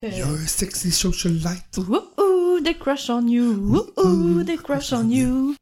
[0.00, 1.76] You're a sexy socialite.
[1.78, 3.50] Ooh, ooh, they crush on you.
[3.98, 5.56] Ooh, ooh, they crush on you.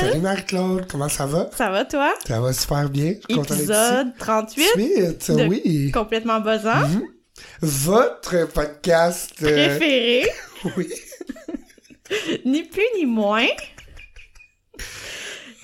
[0.00, 1.50] Salut Marie-Claude, comment ça va?
[1.56, 2.14] Ça va, toi?
[2.26, 3.14] Ça va super bien.
[3.28, 5.90] Épisode 38, Suite, de- oui.
[5.92, 6.86] complètement buzzant.
[6.88, 7.02] Mhm.
[7.60, 9.32] Votre podcast.
[9.42, 10.26] euh, Préféré,
[10.76, 10.88] oui.
[12.44, 13.46] ni plus ni moins.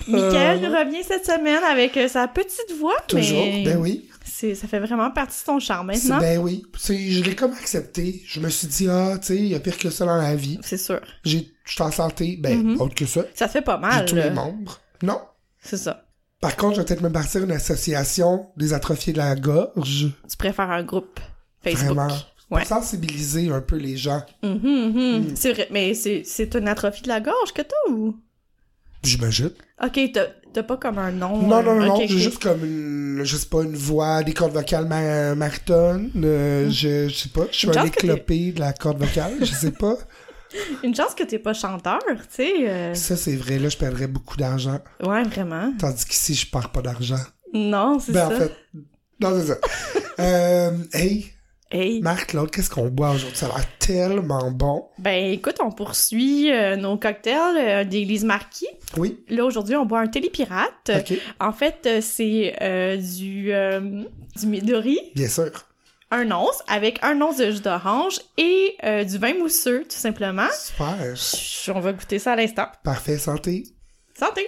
[0.09, 3.45] Mickaël Euh, revient cette semaine avec euh, sa petite voix, Toujours.
[3.45, 4.09] mais Ben oui.
[4.38, 6.18] C'est, ça fait vraiment partie de ton charme maintenant.
[6.18, 6.62] Ben oui.
[6.88, 8.22] Je l'ai comme accepté.
[8.26, 10.34] Je me suis dit, ah, tu sais, il y a pire que ça dans la
[10.36, 10.59] vie.
[10.62, 11.00] C'est sûr.
[11.24, 12.36] J'ai, je suis en santé.
[12.38, 12.80] Ben, Mhm.
[12.80, 13.22] autre que ça.
[13.34, 14.24] Ça fait pas J'ai mal, tous là.
[14.28, 14.80] les membres.
[15.02, 15.20] Non.
[15.60, 16.04] C'est ça.
[16.40, 20.09] Par contre, je vais peut-être me partir une association des atrophiés de la gorge.
[20.28, 21.18] Tu préfères un groupe
[21.62, 21.96] Facebook.
[21.96, 22.09] Vraiment.
[22.50, 22.60] Ouais.
[22.60, 24.23] Pour sensibiliser un peu les gens.
[24.43, 25.37] Mhm, mhm.
[25.37, 28.16] C'est vrai, mais c'est, c'est une atrophie de la gorge que t'as ou?
[29.02, 29.50] J'imagine.
[29.82, 29.98] Ok,
[30.60, 31.37] t'as, pas comme un nom.
[31.43, 34.52] Non, non, non, non, j'ai juste comme une, je sais pas, une voix, des cordes
[34.52, 37.73] vocales ma martonnes, euh, je, je sais pas, je suis Mm.
[37.73, 39.95] Une un éclopé de la corde vocale, je sais pas.
[40.84, 42.68] Une chance que t'es pas chanteur, tu sais.
[42.68, 45.73] euh, Ça, c'est vrai, là, je perdrais beaucoup d'argent, Ouais, vraiment.
[45.79, 47.18] tandis qu'ici, je perds pas d'argent.
[47.52, 48.34] Non, c'est Ben, ça.
[48.34, 48.52] en fait,
[49.21, 49.59] non, c'est ça.
[50.21, 51.27] euh, hey,
[51.70, 52.00] Hey.
[52.00, 53.36] Marc, Claude, qu'est-ce qu'on boit aujourd'hui?
[53.36, 54.88] Ça a l'air tellement bon.
[54.98, 58.68] Ben écoute, on poursuit euh, nos cocktails euh, des Lise Marquis.
[58.96, 60.90] Oui, Là, aujourd'hui, on boit un télépirate.
[60.96, 63.50] ok, En fait, euh, c'est euh, du,
[64.38, 65.50] du Midori, bien sûr.
[66.12, 70.47] un once, avec un once de jus d'orange et du vin mousseux, tout simplement.
[70.56, 71.16] Super.
[71.16, 72.69] Chut, On va goûter ça à l'instant.
[72.84, 73.64] Parfait, santé.
[74.16, 74.47] Santé!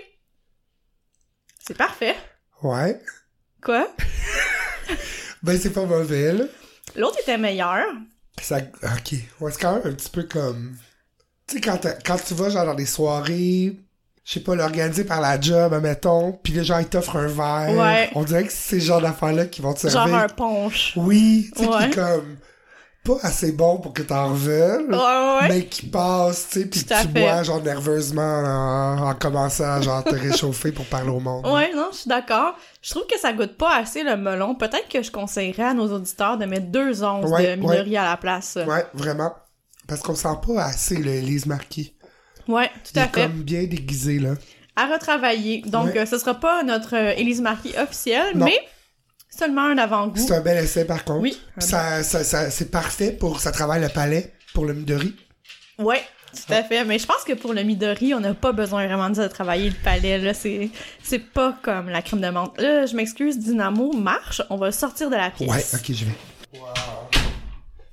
[1.67, 2.15] C'est parfait.
[2.63, 3.01] Ouais.
[3.61, 3.89] Quoi?
[5.43, 6.45] Ben, c'est pas mauvais, là.
[6.97, 7.85] L'autre était meilleur.
[8.41, 9.15] Ça, ok.
[9.41, 10.77] Ouais, c'est quand même un petit peu comme.
[11.47, 13.77] Tu sais, quand, quand tu vas, genre, dans des soirées,
[14.25, 17.77] je sais pas, l'organiser par la job, admettons, pis les gens, ils t'offrent un verre.
[17.77, 18.11] Ouais.
[18.15, 20.17] On dirait que c'est ce genre d'affaires-là qui vont te Genre servir.
[20.17, 20.93] un punch.
[20.97, 21.87] Oui, tu sais, qui Ouais.
[21.91, 22.37] est comme.
[23.09, 24.85] Pas assez bon pour que t'en veuilles.
[24.85, 25.49] Ouais, ouais, ouais.
[25.49, 30.05] Mais qui passe, tu sais, à tu bois, genre, nerveusement en, en commençant à, genre,
[30.05, 31.47] te réchauffer pour parler au monde.
[31.47, 32.55] Ouais, non, je suis d'accord.
[32.83, 34.55] Je trouve que ça goûte pas assez le melon.
[34.55, 38.05] Peut-être que je conseillerais à nos auditeurs de mettre deux onces Ouais, de Midori à
[38.05, 38.59] la place.
[38.67, 39.33] Ouais, vraiment.
[39.87, 41.95] Parce qu'on sent pas assez le Elise Marquis.
[42.47, 43.23] Ouais, tout Il à est fait.
[43.23, 44.35] comme bien déguisé, là.
[44.77, 45.63] À retravailler.
[45.67, 48.59] Donc, euh, ce sera pas notre euh, Élise Marquis officielle, mais
[49.39, 50.19] seulement un avant-goût.
[50.19, 51.21] C'est un bel essai, par contre.
[51.21, 51.39] Oui.
[51.59, 53.41] Ça, ça, ça- c'est parfait pour...
[53.41, 55.15] Ça travaille le palais pour le Midori.
[55.79, 56.85] Ouais, tout à fait.
[56.85, 59.77] Mais je pense que pour le Midori, on n'a pas besoin vraiment de travailler le
[59.77, 60.19] palais.
[60.19, 60.71] Là, c'est,
[61.03, 62.61] c'est pas comme la crème de menthe.
[62.61, 64.43] Là, je m'excuse, Dynamo marche.
[64.51, 65.49] On va sortir de la pièce.
[65.49, 66.13] Ouais, ok, je vais.
[66.55, 66.61] Wow.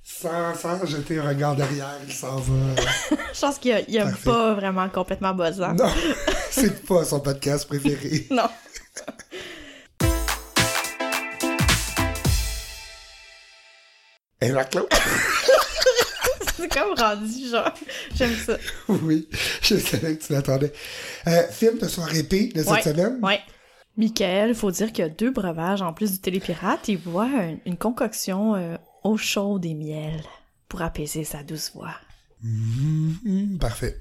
[0.03, 2.81] Sans, sans jeter un regard derrière, il s'en va.
[3.33, 5.73] Je pense qu'il y a, pas vraiment complètement buzzant.
[5.73, 5.89] non,
[6.49, 8.25] c'est pas son podcast préféré.
[8.31, 8.47] non.
[14.41, 14.87] Et la Claude?
[16.57, 17.71] C'est comme rendu, genre.
[18.15, 18.57] J'aime ça.
[18.87, 19.27] oui,
[19.61, 20.71] je savais que tu l'attendais.
[21.27, 23.19] Euh, film de soirée P de cette Ouais, semaine.
[23.21, 23.39] Ouais.
[23.97, 26.87] Michael, faut dire qu'il y a deux breuvages en plus du télépirate.
[26.87, 30.21] Il boit un- une concoction euh, eau chaude et miel
[30.69, 31.95] pour apaiser sa douce voix.
[32.41, 33.97] Mhm, parfait.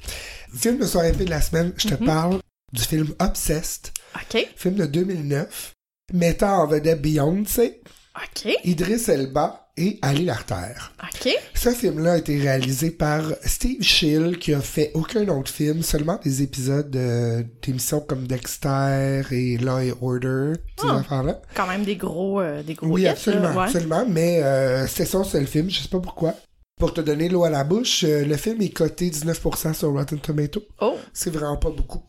[0.54, 2.06] Film de soirée P de la semaine, je te Mhm.
[2.06, 2.40] parle
[2.72, 4.48] du film Obsessed, OK.
[4.56, 5.72] film de 2009,
[6.12, 7.80] mettant en vedette Beyoncé,
[8.16, 8.52] OK.
[8.64, 10.74] Idriss Elba et Ali Larter.
[11.02, 11.34] OK.
[11.54, 16.20] Ce film-là a été réalisé par Steve Schill, qui a fait aucun autre film, seulement
[16.22, 20.98] des épisodes de- d'émissions comme Dexter et Law and Order, ces Ah.
[20.98, 21.40] affaires-là.
[21.54, 23.64] Quand même des gros, euh, des gros Oui, hits, absolument, là, ouais.
[23.64, 26.34] absolument, mais euh, c'était son seul film, je sais pas pourquoi.
[26.78, 30.18] Pour te donner l'eau à la bouche, euh, le film est coté 19% sur Rotten
[30.20, 30.62] Tomato.
[30.80, 30.96] Oh!
[31.12, 32.02] C'est vraiment pas beaucoup.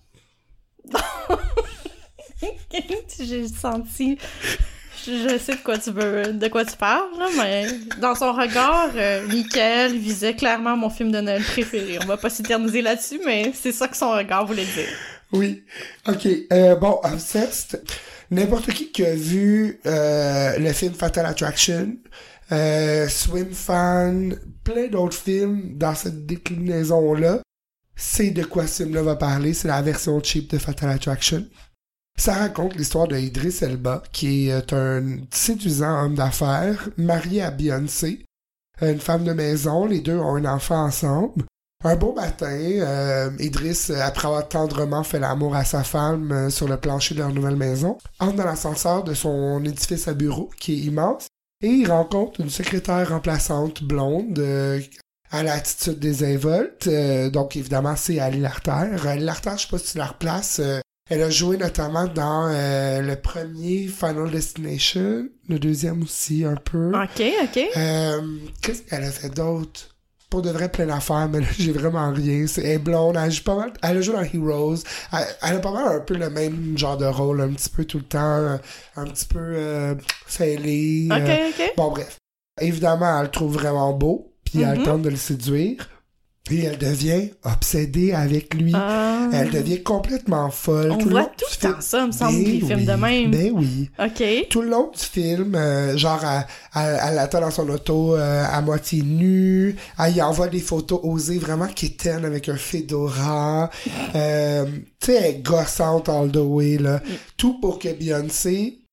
[3.19, 4.17] J'ai senti...
[5.05, 7.67] Je sais de quoi tu veux, de quoi tu parles, là, mais
[8.02, 11.99] dans son regard, euh, Michael visait clairement mon film de Noël préféré.
[12.02, 14.90] On va pas s'éterniser là-dessus, mais c'est ça que son regard voulait dire.
[15.31, 15.63] Oui.
[16.07, 16.28] OK.
[16.52, 17.84] Euh, bon, Obsessed.
[18.31, 21.96] N'importe qui qui a vu euh, le film Fatal Attraction,
[22.52, 27.41] euh, Swim Fan, plein d'autres films dans cette déclinaison-là,
[27.96, 29.53] c'est de quoi ce film-là va parler.
[29.53, 31.46] C'est la version cheap de Fatal Attraction.
[32.17, 38.26] Ça raconte l'histoire de Idris Elba, qui est un séduisant homme d'affaires, marié à Beyoncé,
[38.82, 39.85] une femme de maison.
[39.85, 41.44] Les deux ont un enfant ensemble.
[41.84, 46.67] Un beau matin, euh, Idriss, après avoir tendrement fait l'amour à sa femme euh, sur
[46.67, 50.73] le plancher de leur nouvelle maison, entre dans l'ascenseur de son édifice à bureau, qui
[50.73, 51.28] est immense,
[51.62, 54.79] et il rencontre une secrétaire remplaçante blonde euh,
[55.29, 56.88] à l'attitude désinvolte.
[56.88, 58.88] Euh, donc évidemment, c'est Ali Larter.
[59.06, 60.62] Ali Larter, je sais pas si tu la replaces.
[61.11, 66.55] Euh, elle a joué notamment dans euh, le premier Final Destination, le deuxième aussi un
[66.55, 66.90] peu.
[66.96, 67.59] Ok, ok.
[67.78, 68.22] Euh,
[68.61, 69.90] Qu'est-ce qu'elle a fait d'autre?
[70.29, 72.46] Pour de vrai, plein d'affaires, mais là, j'ai vraiment rien.
[72.47, 74.78] C'est, elle est blonde, elle joue pas mal, elle a joué dans Heroes.
[75.13, 77.85] Elle, elle a pas mal un peu le même genre de rôle, un petit peu
[77.85, 78.59] tout le temps,
[78.96, 81.07] un petit peu euh, fêlé.
[81.11, 81.73] Ok, euh, ok.
[81.78, 82.17] Bon, bref.
[82.59, 84.85] Évidemment, elle le trouve vraiment beau, puis elle Mhm.
[84.85, 85.87] tente de le séduire.
[86.51, 88.71] Et elle devient obsédée avec lui.
[88.75, 89.29] Ah.
[89.33, 90.91] Elle devient complètement folle.
[90.91, 93.31] On tout voit tout le temps ça, me semble, Ben des films oui, de même.
[93.31, 93.89] Ben oui.
[93.97, 94.23] Ok.
[94.51, 96.45] Tout le long du film, euh, genre, elle,
[96.75, 99.75] elle, elle attend dans son auto euh, à moitié nue.
[99.97, 103.71] Elle y envoie des photos osées vraiment quétaines avec un fedora.
[104.13, 104.65] Euh,
[104.99, 107.01] tu sais, elle est gossante all the way, là.
[107.37, 108.84] Tout pour que Beyoncé,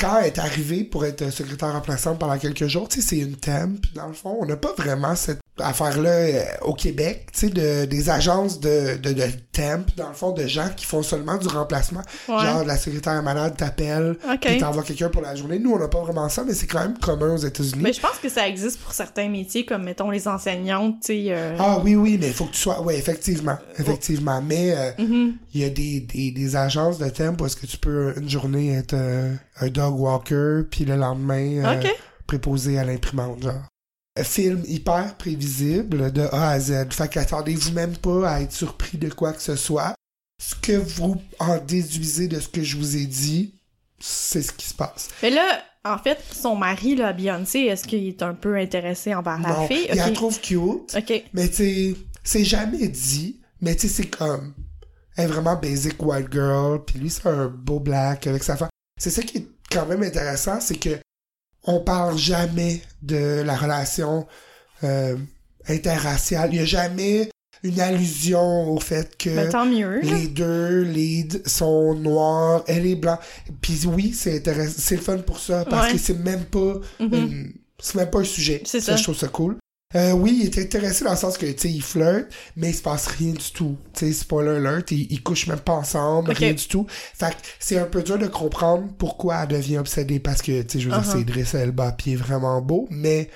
[0.00, 3.36] quand elle est arrivée pour être secrétaire remplaçante pendant quelques jours, tu sais, c'est une
[3.36, 4.36] temp, dans le fond.
[4.40, 8.96] On n'a pas vraiment cette affaire-là euh, au Québec, tu sais, de, des agences de,
[8.96, 12.00] de, de temp, dans le fond, de gens qui font seulement du remplacement.
[12.28, 12.38] Ouais.
[12.40, 14.40] Genre, la secrétaire malade t'appelle, Ok.
[14.40, 15.58] puis t'envoies quelqu'un pour la journée.
[15.58, 17.82] Nous, on n'a pas vraiment ça, mais c'est quand même commun aux États-Unis.
[17.82, 21.24] Mais je pense que ça existe pour certains métiers, comme mettons les enseignantes, tu sais.
[21.28, 22.80] euh, Ah oui, oui, mais il faut que tu sois...
[22.82, 24.40] Oui, effectivement, effectivement.
[24.40, 25.34] Mais euh, mhm.
[25.52, 28.30] il y a des, des, des agences de temp où est-ce que tu peux une
[28.30, 31.82] journée être euh, un dog walker, puis le lendemain euh,
[32.26, 33.62] préposé à l'imprimante, genre.
[34.22, 36.92] Film hyper prévisible de A à Z.
[36.92, 39.94] Fait qu'attendez-vous même pas à être surpris de quoi que ce soit.
[40.42, 43.54] Ce que vous en déduisez de ce que je vous ai dit,
[43.98, 45.08] c'est ce qui se passe.
[45.22, 49.38] Mais là, en fait, son mari, là, Beyoncé, est-ce qu'il est un peu intéressé envers
[49.40, 49.86] la Non, fille?
[49.90, 50.96] il la trouve cute,
[51.32, 54.54] mais tu c'est jamais dit, mais tu sais, c'est comme,
[55.16, 58.69] elle est vraiment basic white girl, puis lui, c'est un beau black avec sa femme.
[59.00, 60.90] C'est ça qui est quand même intéressant, c'est que
[61.64, 64.26] on parle jamais de la relation
[64.84, 65.16] euh,
[65.68, 66.50] interraciale.
[66.52, 67.30] Il y a jamais
[67.62, 70.00] une allusion au fait que Mais tant mieux.
[70.00, 73.18] les deux leads sont noirs, elle est blanche.
[73.60, 75.92] Puis oui, c'est intéressant, c'est le fun pour ça parce Ouais.
[75.94, 77.14] que c'est même pas Mhm.
[77.14, 78.62] une- c'est même pas un sujet.
[78.64, 78.96] C'est ça, ça.
[78.96, 79.56] je trouve ça cool.
[79.96, 82.74] Euh, oui, il est intéressé dans le sens que, tu sais, il flirte, mais il
[82.74, 83.76] se passe rien du tout.
[83.92, 86.86] Tu sais, spoiler alert, ils, ils couchent même pas ensemble, rien du tout.
[86.88, 90.68] Fait que c'est un peu dur de comprendre pourquoi elle devient obsédée parce que, tu
[90.68, 91.12] sais, je veux dire, Uh-huh.
[91.12, 93.30] c'est Idriss Elba, puis il est vraiment beau, mais,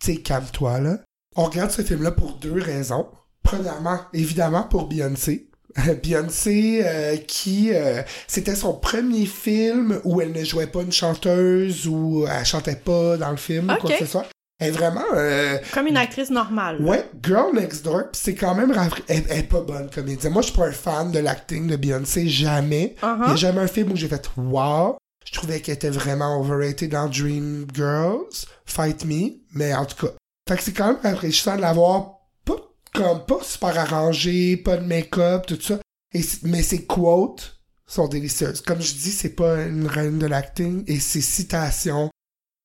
[0.00, 0.98] tu sais, calme-toi, là.
[1.36, 3.06] On regarde ce film-là pour deux raisons.
[3.44, 5.50] Premièrement, évidemment, pour Beyoncé.
[6.02, 11.86] Beyoncé, euh, qui euh, c'était son premier film où elle ne jouait pas une chanteuse
[11.86, 14.26] ou elle chantait pas dans le film ou quoi que ce soit.
[14.60, 16.80] Elle est vraiment euh, Comme une actrice normale.
[16.80, 16.88] là.
[16.88, 18.72] ouais, Girl Next Door, pis c'est quand même
[19.08, 20.32] elle, elle est pas bonne comédienne.
[20.32, 22.94] Moi, je suis pas un fan de l'acting de Beyoncé, jamais.
[23.02, 23.36] Il y a Uh-huh.
[23.36, 24.96] jamais un film où j'ai fait wow.
[25.24, 28.24] Je trouvais qu'elle était vraiment overrated dans Dream Girls,
[28.66, 30.12] Fight Me, mais en tout cas.
[30.48, 32.56] Fait que c'est quand même rafraîchissant de l'avoir pas
[32.94, 35.78] comme pas super arrangé, pas de make-up, tout ça.
[36.12, 38.60] Et, mais ses quotes sont délicieuses.
[38.62, 42.10] Comme je dis, c'est pas une reine de l'acting et ses citations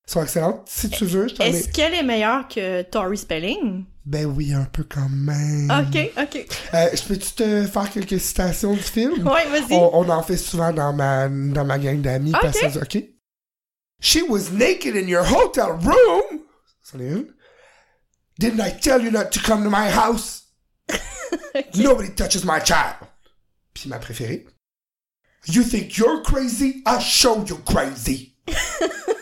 [0.05, 0.61] sont excellentes.
[0.67, 1.49] Si tu veux, je t'en ai...
[1.49, 3.85] Est-ce qu'elle est meilleure que Tori Spelling?
[4.05, 5.71] Ben oui, un peu quand même.
[5.71, 6.45] Ok, ok.
[6.75, 9.27] Euh, je peux-tu te faire quelques citations du film?
[9.27, 9.73] Ouais, vas-y.
[9.73, 12.33] On, on en fait souvent dans ma, dans ma gang d'amis.
[12.35, 12.41] Ok.
[12.41, 13.03] parce que- OK.
[14.01, 16.41] She was naked in your hotel room.
[16.83, 17.27] C'en est une.
[18.37, 20.43] Didn't I tell you not to come to my house?
[21.75, 22.97] Nobody touches my child.
[23.73, 24.45] Puis ma préférée.
[25.47, 26.83] You think you're crazy?
[26.85, 28.35] I'll show you crazy.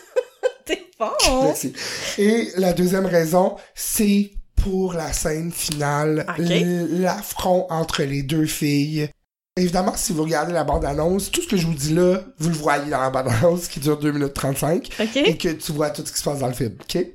[1.44, 1.72] Merci.
[2.18, 9.08] Et la deuxième raison, c'est pour la scène finale, l'affront entre les deux filles.
[9.56, 12.54] Évidemment, si vous regardez la bande-annonce, tout ce que je vous dis là, vous le
[12.56, 14.88] voyez dans la bande-annonce qui dure 2 minutes 35
[15.26, 17.06] et que tu vois tout ce qui se passe dans le film, ok?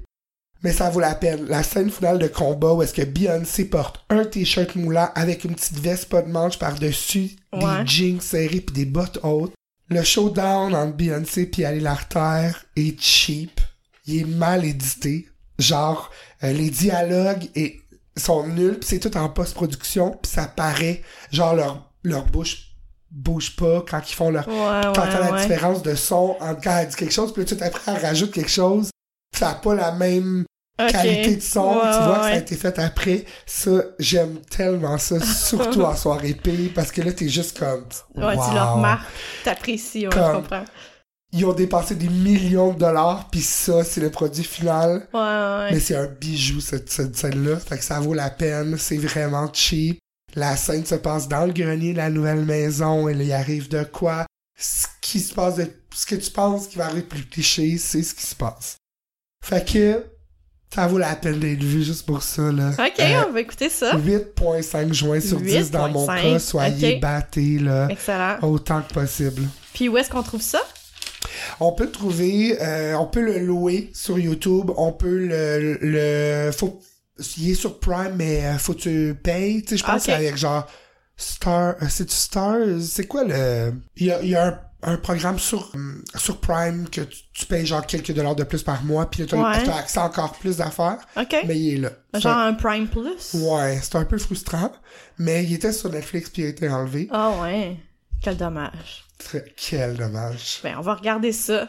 [0.63, 1.45] Mais ça vaut la peine.
[1.47, 5.55] La scène finale de combat où est-ce que Beyoncé porte un t-shirt moulant avec une
[5.55, 7.81] petite veste pas de manche par-dessus, Ouais.
[7.83, 9.53] des jeans serrés puis des bottes hautes.
[9.89, 13.58] Le showdown entre Beyoncé puis Ali Larter est cheap.
[14.09, 15.27] Il est mal édité.
[15.59, 16.09] Genre,
[16.43, 17.81] euh, les dialogues et,
[18.17, 21.03] sont nuls, c'est tout en post-production, puis ça paraît.
[21.31, 22.65] Genre, leur, leur bouche
[23.11, 26.87] bouge pas quand ils font leur Ouais, la ouais, différence de son entre quand elle
[26.87, 28.89] dit quelque chose, puis tout après, elle rajoute quelque chose.
[29.37, 30.45] Ça n'a pas la même
[30.77, 31.73] qualité de son.
[31.73, 33.25] Tu vois que ça a été fait après.
[33.45, 37.85] Ça, j'aime tellement ça, surtout en soirée paix, parce que là, t'es juste comme.
[38.15, 38.53] Ouais, tu wow.
[38.53, 39.07] le remarques,
[39.43, 40.65] t'apprécies, Comme- comprends.
[41.31, 45.07] Ils ont dépensé des millions de dollars, puis ça, c'est le produit final.
[45.13, 45.71] Ouais, ouais.
[45.71, 47.57] Mais c'est un bijou, cette, cette scène-là.
[47.57, 48.77] Fait que ça vaut la peine.
[48.77, 49.99] C'est vraiment cheap.
[50.35, 53.07] La scène se passe dans le grenier de la nouvelle maison.
[53.09, 54.25] Et là, il arrive de quoi?
[54.59, 55.67] Ce qui se passe de...
[55.93, 58.77] Ce que tu penses qui va arriver plus cliché, c'est ce qui se passe.
[59.43, 60.03] Fait que...
[60.73, 62.69] Ça vaut la peine d'être vu juste pour ça, là.
[62.77, 63.95] Ok, Euh, on va écouter ça.
[63.97, 66.39] 8.5 juin sur 10 dans mon 8.5, cas.
[66.39, 67.01] Soyez ok.
[67.01, 67.87] battés, là.
[67.89, 68.37] Excellent.
[68.43, 69.41] Autant que possible.
[69.73, 70.61] Puis où est-ce qu'on trouve ça?
[71.59, 76.51] On peut le trouver, euh, on peut le louer sur YouTube, on peut le, le
[76.51, 76.79] faut,
[77.37, 79.99] il est sur Prime, mais euh, faut que tu payes, tu sais, je pense Ok.
[79.99, 80.65] que c'est avec genre
[81.17, 84.59] Star, euh, c'est Star, c'est quoi le, il y a, il y a un,
[84.93, 88.63] un programme sur, hum, sur Prime que tu, tu payes genre quelques dollars de plus
[88.63, 89.27] par mois, puis Ouais.
[89.65, 91.35] t'as accès à encore plus d'affaires, Ok.
[91.45, 91.89] mais il est là.
[92.17, 93.33] Genre un Prime Plus?
[93.33, 94.71] Ouais, c'est un peu frustrant,
[95.17, 97.09] mais il était sur Netflix puis il a été enlevé.
[97.11, 97.75] Ah ouais.
[98.21, 99.05] Quel dommage.
[99.19, 100.59] Très- Quel dommage.
[100.63, 101.67] Ben, on va regarder ça.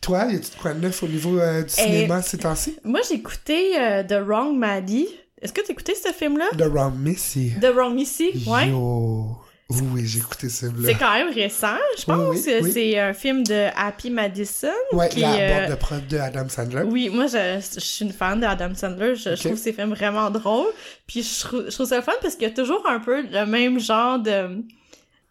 [0.00, 2.76] Toi, y a-tu de quoi de neuf au niveau euh, du cinéma ces temps-ci?
[2.84, 5.08] Moi, j'ai écouté euh, The Wrong Maddie.
[5.40, 6.46] Est-ce que t'as écouté ce film-là?
[6.56, 7.52] The Wrong Missy.
[7.60, 8.44] The Wrong Missy?
[8.46, 8.68] Ouais.
[8.68, 9.36] Yo.
[9.70, 12.36] Oui, j'ai écouté ce C'est là quand même récent, je pense.
[12.36, 12.70] Oui, oui, oui.
[12.72, 14.68] C'est un film de Happy Madison.
[14.92, 16.82] Ouais, qui, la euh, boîte de prod de Adam Sandler.
[16.84, 19.14] Oui, moi, je, je suis une fan d'Adam Sandler.
[19.14, 20.72] Je, trouve ses films vraiment drôles.
[21.06, 24.18] Puis je trouve ça fun parce qu'il y a toujours un peu le même genre
[24.18, 24.64] de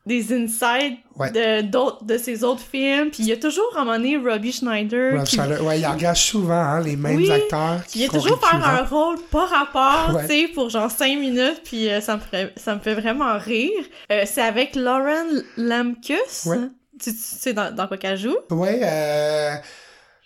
[0.08, 1.32] des insights Ouais.
[1.32, 3.10] de d'autres de ses autres films.
[3.10, 5.40] Puis il y a toujours à un moment donné Robbie Schneider Rob qui.
[5.40, 9.18] Ouais, il engage souvent hein, les mêmes Oui, acteurs vient sont toujours faire un rôle
[9.32, 10.28] pas rapport, Ouais.
[10.28, 11.62] tu sais, pour genre cinq minutes.
[11.64, 13.84] Puis euh, ça me ferait, ça me fait vraiment rire.
[14.12, 15.26] Euh, c'est avec Lauren
[15.58, 16.48] Lamkus.
[17.02, 18.38] Tu, tu sais dans, dans quoi qu'elle joue?
[18.52, 19.56] Ouais, euh...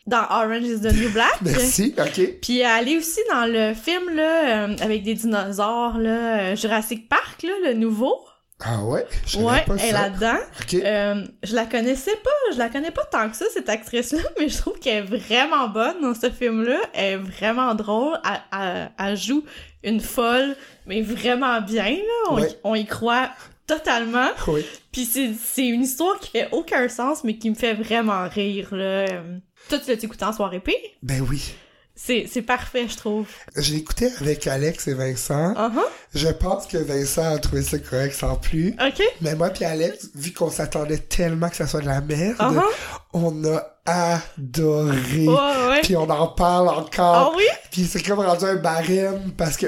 [0.08, 1.36] Dans Orange is the New Black.
[1.42, 2.40] Merci, ok.
[2.42, 7.44] Puis elle est aussi dans le film là euh, avec des dinosaures là, Jurassic Park
[7.44, 8.18] là, le nouveau.
[8.64, 10.38] Ah ouais, je Ouais, pas elle est là-dedans.
[10.74, 14.22] Euh, je la connaissais pas, je la connais pas tant que ça cette actrice là,
[14.40, 18.18] mais je trouve qu'elle est vraiment bonne dans ce film là, elle est vraiment drôle,
[18.26, 19.44] elle, elle- elle joue
[19.84, 22.60] une folle mais vraiment bien là, on, y- Ouais.
[22.64, 23.30] on y croit
[23.68, 24.30] totalement.
[24.48, 24.66] Oui.
[24.92, 28.68] Puis c'est c'est une histoire qui fait aucun sens mais qui me fait vraiment rire
[28.76, 28.84] là.
[29.10, 29.38] Euh,
[29.70, 30.76] Toi tu l'as écouté en soirée P?
[31.02, 31.54] Ben oui.
[31.96, 33.28] C'est parfait je trouve.
[33.56, 35.54] J'ai écouté avec Alex et Vincent.
[35.54, 35.82] Uh-huh.
[36.16, 38.70] Je pense que Vincent a trouvé ça correct sans plus.
[38.84, 39.02] OK.
[39.22, 42.64] Mais moi puis Alex, vu qu'on s'attendait tellement que ça soit de la merde, Uh-huh.
[43.14, 45.28] on a adoré.
[45.28, 45.82] Ouais.
[45.84, 47.34] Puis on en parle Ah encore.
[47.36, 47.44] oui?
[47.72, 49.68] Puis c'est comme rendu un barème parce que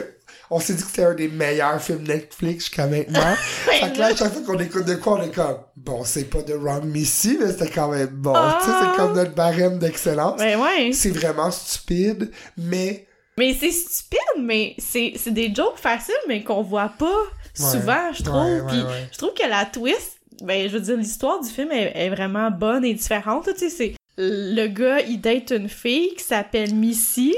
[0.56, 3.36] on s'est dit que c'était un des meilleurs films Netflix jusqu'à maintenant.
[3.66, 6.26] fait que là, à chaque fois qu'on écoute de quoi, on est comme, bon, c'est
[6.26, 8.34] pas de Wrong Missy, mais c'était quand même bon.
[8.36, 8.60] Ah.
[8.62, 10.38] Tu sais, c'est comme notre barème d'excellence.
[10.40, 10.92] Ben ouais.
[10.94, 13.08] C'est vraiment stupide, mais
[13.38, 17.06] Mais c'est stupide, mais c'est c'est des jokes faciles, mais qu'on voit pas
[17.60, 17.70] Ouais.
[17.72, 18.36] souvent, je trouve.
[18.42, 21.92] Ouais, Puis je trouve que la twist, ben je veux dire, l'histoire du film est,
[21.96, 23.48] est vraiment bonne et différente.
[23.54, 27.36] Tu sais, c'est le gars, il date une fille qui s'appelle Missy.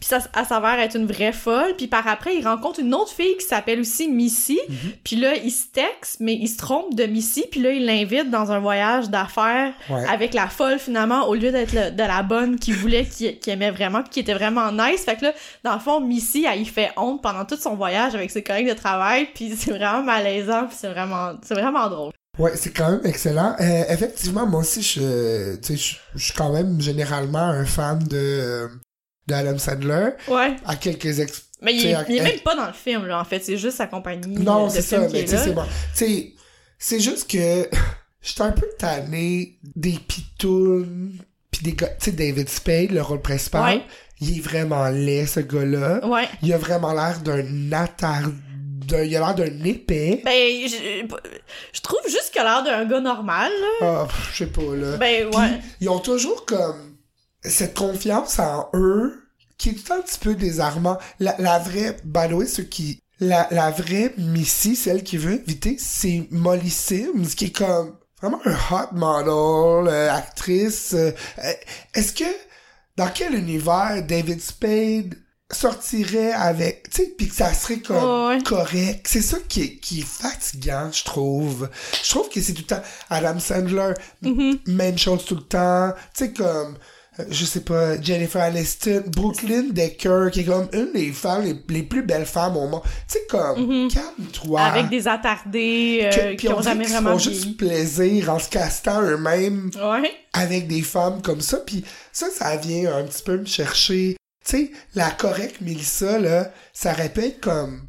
[0.00, 1.74] Puis ça, elle s'avère être une vraie folle.
[1.76, 4.58] Puis par après, il rencontre une autre fille qui s'appelle aussi Missy.
[4.68, 4.76] Mhm.
[5.04, 7.44] Puis là, il se texte, mais il se trompe de Missy.
[7.50, 10.04] Puis là, il l'invite dans un voyage d'affaires ouais.
[10.08, 13.70] avec la folle finalement au lieu d'être de la bonne qui voulait qui, qui aimait
[13.70, 15.32] vraiment qui était vraiment nice fait que là
[15.64, 18.68] dans le fond Missy elle y fait honte pendant tout son voyage avec ses collègues
[18.68, 22.92] de travail puis c'est vraiment malaisant puis c'est vraiment c'est vraiment drôle Ouais, c'est quand
[22.92, 23.56] même excellent.
[23.58, 27.98] Euh, effectivement, moi aussi, je, tu sais, je, je suis quand même généralement un fan
[27.98, 28.68] de,
[29.28, 30.10] de Adam Sandler.
[30.28, 31.44] ouais À quelques ex...
[31.62, 33.76] mais il, est- il est même pas dans le film là en fait c'est juste
[33.76, 35.64] sa compagnie Non, c'est ça, mais tu sais, c'est bon.
[35.96, 36.32] Tu sais,
[36.78, 37.68] c'est juste que
[38.22, 41.18] j'étais un peu tanné des pitounes
[41.50, 43.82] pis des gars, tu sais, David Spade, le rôle principal, Ouais.
[44.20, 46.06] il est vraiment laid, ce gars-là.
[46.06, 48.22] ouais Il a vraiment l'air d'un attard...
[48.86, 50.22] d'un- Il a l'air d'un épais.
[50.24, 50.32] ben
[50.66, 51.06] je,
[51.72, 53.86] je trouve juste qu'il a l'air d'un gars normal là.
[54.06, 54.96] Ah, je sais pas, là.
[54.98, 56.87] ben ouais ils ont toujours comme
[57.42, 59.22] cette confiance en eux
[59.56, 60.98] qui est tout un petit peu désarmant.
[61.20, 65.32] La, la vraie, by the way, ceux qui, la, la vraie Missy, celle qui veut
[65.44, 70.94] inviter, c'est Molly Sims, qui est comme vraiment un hot model, euh, actrice.
[70.94, 71.10] euh,
[71.94, 72.24] Est-ce que,
[72.96, 75.14] dans quel univers David Spade
[75.50, 78.42] sortirait avec, tu sais, puis que ça serait comme ouais.
[78.44, 79.06] correct?
[79.08, 81.68] C'est ça qui est, qui est fatigant, je trouve.
[82.04, 84.58] Je trouve que c'est tout le temps Adam Sandler, Mhm.
[84.66, 85.92] même chose tout le temps.
[86.14, 86.76] Tu sais, comme,
[87.30, 91.82] je sais pas, Jennifer Aniston, Brooklyn Decker, qui est comme une des femmes les, les
[91.82, 92.82] plus belles femmes au monde.
[93.08, 94.60] Tu sais, comme, calme-toi.
[94.60, 98.48] avec des attardés euh, Que- qui on ont jamais vraiment font juste plaisir en se
[98.48, 101.58] castant eux-mêmes ouais avec des femmes comme ça.
[101.58, 104.16] Puis ça, ça vient un petit peu me chercher.
[104.44, 107.82] Tu sais, la correcte Mélissa, là, ça répète comme,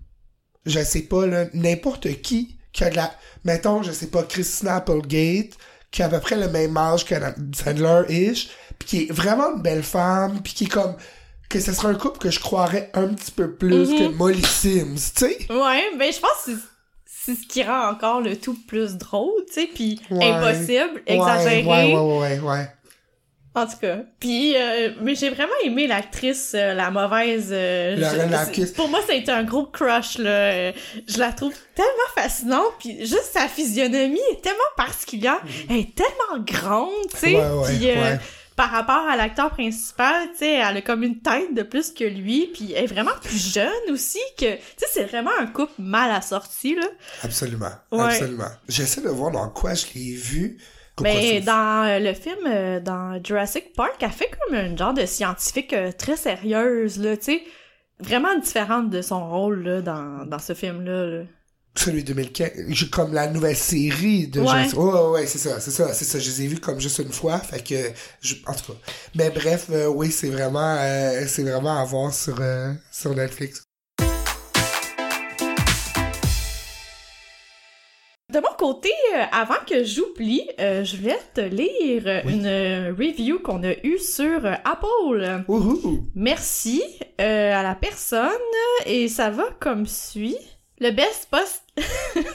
[0.65, 3.12] je sais pas, là, n'importe qui qui a de la...
[3.45, 5.57] Mettons, je sais pas, Christina Applegate,
[5.91, 7.15] qui a à peu près le même âge que
[7.55, 10.95] Sandler-ish, puis qui est vraiment une belle femme, puis qui est comme
[11.50, 14.15] que ce serait un couple que je croirais un petit peu plus que Mhm.
[14.15, 15.38] Molly Sims, tu sais?
[15.50, 16.51] Ouais, ben je pense que
[17.05, 20.31] c'est- ce qui rend encore le tout plus drôle, tu sais, puis Ouais.
[20.31, 21.63] impossible, exagéré.
[21.65, 22.67] Ouais, ouais, ouais, ouais.
[23.55, 23.98] En tout cas.
[24.19, 27.50] Puis, euh, mais j'ai vraiment aimé l'actrice, euh, la mauvaise.
[27.51, 30.29] euh, Lauren je- Pour moi, ça a été un gros crush, là.
[30.29, 30.71] Euh,
[31.07, 35.41] Je la trouve tellement fascinante, puis juste sa physionomie est tellement particulière.
[35.67, 37.36] Elle est tellement grande, tu sais.
[37.36, 38.19] Ouais, ouais, euh, ouais.
[38.60, 42.04] Par rapport à l'acteur principal, tu sais, elle a comme une tête de plus que
[42.04, 45.72] lui, puis elle est vraiment plus jeune aussi, que, tu sais, c'est vraiment un couple
[45.78, 46.86] mal assorti, là.
[47.24, 48.01] Absolument, Ouais.
[48.04, 48.50] absolument.
[48.68, 50.58] J'essaie de voir dans quoi je l'ai vu.
[51.01, 55.06] Mais dans euh, le film, euh, dans Jurassic Park, elle fait comme un genre de
[55.06, 57.44] scientifique euh, très sérieuse, là, tu sais.
[58.01, 61.06] Vraiment différente de son rôle, là, dans, dans ce film-là.
[61.06, 61.24] là.
[61.79, 64.74] Celui de 2015, je- comme la nouvelle série de Ouais.
[64.75, 66.19] Ouais, c'est ça, c'est ça, c'est ça.
[66.19, 67.75] Je les ai vus comme juste une fois, fait que,
[68.21, 68.79] je- en tout cas.
[69.15, 73.63] Mais bref, euh, oui, c'est vraiment, euh, c'est vraiment à voir sur, euh, sur Netflix.
[78.31, 78.91] De mon côté,
[79.31, 82.33] avant que j'oublie, je voulais te lire Oui.
[82.33, 85.43] une review qu'on a eue sur Apple.
[86.13, 86.83] Merci
[87.17, 88.29] à la personne
[88.86, 90.36] et ça va comme suit.
[90.79, 91.63] Le best post...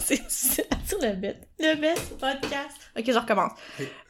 [0.01, 1.37] c'est sur le best.
[1.59, 2.77] Le best podcast.
[2.99, 3.53] Ok, je recommence.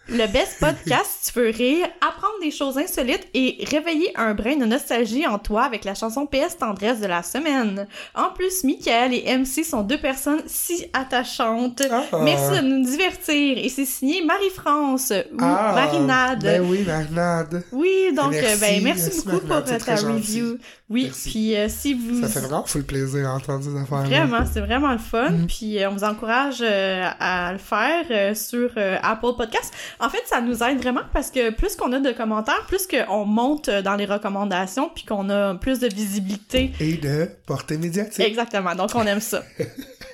[0.08, 4.66] Le best podcast, tu veux rire, apprendre des choses insolites et réveiller un brin de
[4.66, 7.86] nostalgie en toi avec la chanson PS Tendresse de la semaine.
[8.14, 11.82] En plus, Michael et MC sont deux personnes si attachantes.
[11.90, 12.18] Ah.
[12.22, 13.56] Merci de nous divertir.
[13.56, 16.42] Et c'est signé Marie-France ou Ah, Marinade.
[16.42, 17.64] Ben oui, Marinade.
[17.72, 20.12] Oui, donc Merci, ben merci, merci, beaucoup pour Marinade, ta gentil.
[20.42, 20.58] review.
[20.94, 21.30] Oui, Merci.
[21.30, 24.92] puis euh, si vous Ça fait vraiment full plaisir d'entendre ces affaires vraiment, c'est vraiment
[24.92, 25.28] le fun.
[25.30, 25.46] Mm.
[25.48, 29.74] Puis euh, on vous encourage euh, à le faire euh, sur euh, Apple Podcast.
[29.98, 33.24] En fait, ça nous aide vraiment parce que plus qu'on a de commentaires, plus qu'on
[33.24, 36.70] monte dans les recommandations, puis qu'on a plus de visibilité.
[36.78, 38.24] Et de portée médiatique.
[38.24, 38.76] Exactement.
[38.76, 39.42] Donc on aime ça.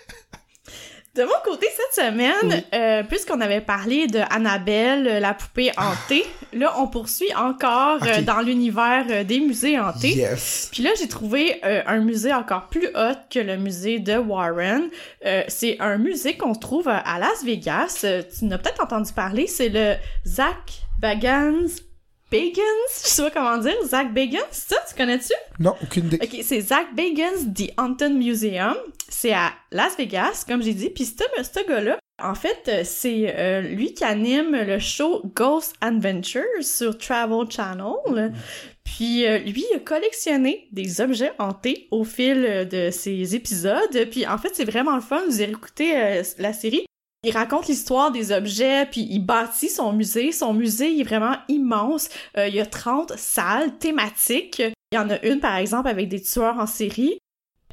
[1.17, 2.65] De mon côté, cette semaine, Oui.
[2.73, 8.23] euh, puisqu'on avait parlé de Annabelle, euh, la poupée hantée, là, on poursuit encore euh,
[8.23, 10.13] dans l'univers euh, des musées hantés.
[10.15, 10.69] Yes.
[10.71, 14.89] Puis là, j'ai trouvé un musée encore plus hot que le musée de Warren.
[15.27, 18.05] Euh, c'est un musée qu'on trouve à, Las Vegas.
[18.39, 19.49] Tu en as peut-être entendu parler.
[19.49, 19.95] C'est le
[20.25, 21.67] Zach Bagans...
[22.31, 22.91] Bagans?
[23.03, 23.77] Je sais pas comment dire.
[23.85, 24.77] Zach Bagans, ça?
[24.89, 25.33] Tu connais-tu?
[25.59, 26.19] Non, aucune idée.
[26.23, 28.77] Ok, c'est Zach Bagans The Haunted Museum.
[29.09, 30.91] C'est à Las Vegas, comme j'ai dit.
[30.91, 35.75] Puis ce, ce gars-là, en fait, euh, c'est euh, lui qui anime le show Ghost
[35.81, 38.33] Adventures sur Travel Channel.
[38.85, 44.09] Puis euh, lui il a collectionné des objets hantés au fil euh, de ses épisodes.
[44.11, 45.21] Puis en fait, c'est vraiment le fun.
[45.29, 46.85] Vous avez écouté euh, la série.
[47.23, 50.33] Il raconte l'histoire des objets, puis il bâtit son musée.
[50.33, 52.09] Son musée est vraiment immense.
[52.39, 54.63] Euh, il y a 30 salles thématiques.
[54.93, 57.19] Il y en a une, par exemple, avec des tueurs en série.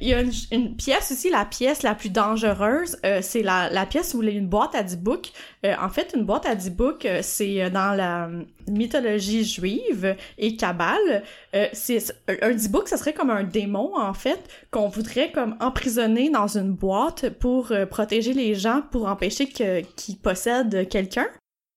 [0.00, 3.68] Il y a une, une pièce aussi, la pièce la plus dangereuse, euh, c'est la,
[3.70, 5.32] la pièce où il y a une boîte à 10 books.
[5.66, 9.44] Euh, en fait, une boîte à 10 books, euh, c'est euh, dans la euh, mythologie
[9.44, 11.24] juive et kabbale.
[11.54, 11.98] Euh, c'est
[12.42, 16.56] un 10 book, ça serait comme un démon, en fait, qu'on voudrait comme emprisonner dans
[16.56, 21.26] une boîte pour protéger les gens, pour empêcher qu'ils possèdent quelqu'un.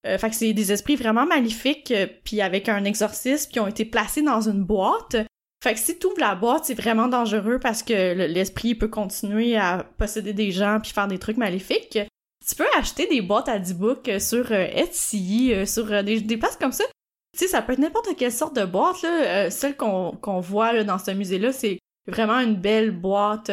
[0.07, 3.67] Euh, fait que c'est des esprits vraiment maléfiques, euh, puis avec un exorcisme, qui ont
[3.67, 5.15] été placés dans une boîte.
[5.63, 8.87] Fait que si tu ouvres la boîte, c'est vraiment dangereux parce que le- l'esprit peut
[8.87, 11.99] continuer à posséder des gens puis faire des trucs maléfiques.
[12.47, 16.37] Tu peux acheter des boîtes à 10 books euh, sur euh, Etsy, euh, sur des,
[16.37, 16.83] places comme ça.
[17.37, 19.51] Tu sais, ça peut être n'importe quelle sorte de boîte, là.
[19.51, 23.51] Celle qu'on voit là, dans ce musée-là, c'est vraiment une belle boîte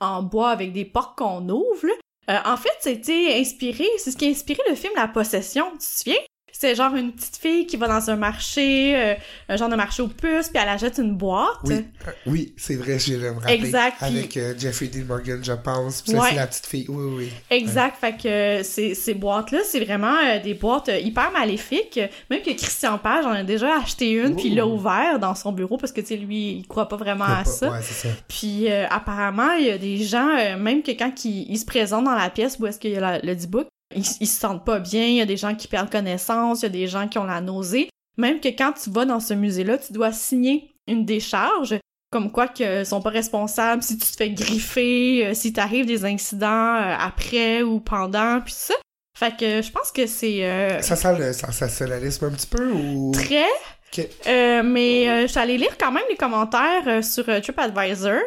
[0.00, 1.86] en bois avec des portes qu'on ouvre,
[2.28, 5.84] en fait, c'était inspiré, c'est ce qui a inspiré le film La Possession, tu te
[5.84, 6.20] souviens?
[6.62, 9.14] C'est genre une petite fille qui va dans un marché, euh,
[9.48, 11.48] un genre de marché aux puces, puis elle achète une boîte.
[11.64, 11.74] Oui,
[12.06, 13.54] euh, oui, c'est vrai, je vais me rappeler.
[13.54, 16.02] Exact, puis- Avec euh, Jeffrey Dean Morgan, je pense.
[16.02, 16.28] Puis Ouais.
[16.30, 16.86] c'est la petite fille.
[16.88, 17.32] Oui, oui.
[17.50, 21.98] Exact, fait que euh, ces, ces boîtes-là, c'est vraiment euh, des boîtes hyper maléfiques.
[22.30, 25.50] Même que Christian Page en a déjà acheté une, puis il l'a ouvert dans son
[25.50, 27.70] bureau parce que, tu sais, lui, il croit pas vraiment à Pas- ça.
[27.72, 28.14] Ouais, c'est ça.
[28.28, 32.04] Puis euh, apparemment, il y a des gens, même que quand ils, ils se présentent
[32.04, 34.64] dans la pièce où est-ce qu'il y a la- le D-Book, ils, ils se sentent
[34.64, 37.08] pas bien, il y a des gens qui perdent connaissance, il y a des gens
[37.08, 37.88] qui ont la nausée.
[38.18, 41.76] Même que quand tu vas dans ce musée-là, tu dois signer une décharge,
[42.10, 46.04] comme quoi qu'ils sont pas responsables si tu te fais griffer, euh, si t'arrives des
[46.04, 48.74] incidents euh, après ou pendant, puis ça.
[49.18, 53.12] Fait que je pense que c'est euh, Ça sent le sensationnalisme un petit peu ou?
[53.12, 53.44] très
[53.92, 54.08] Ok.
[54.26, 58.20] euh, mais euh, allée lire quand même les commentaires euh, sur euh, TripAdvisor.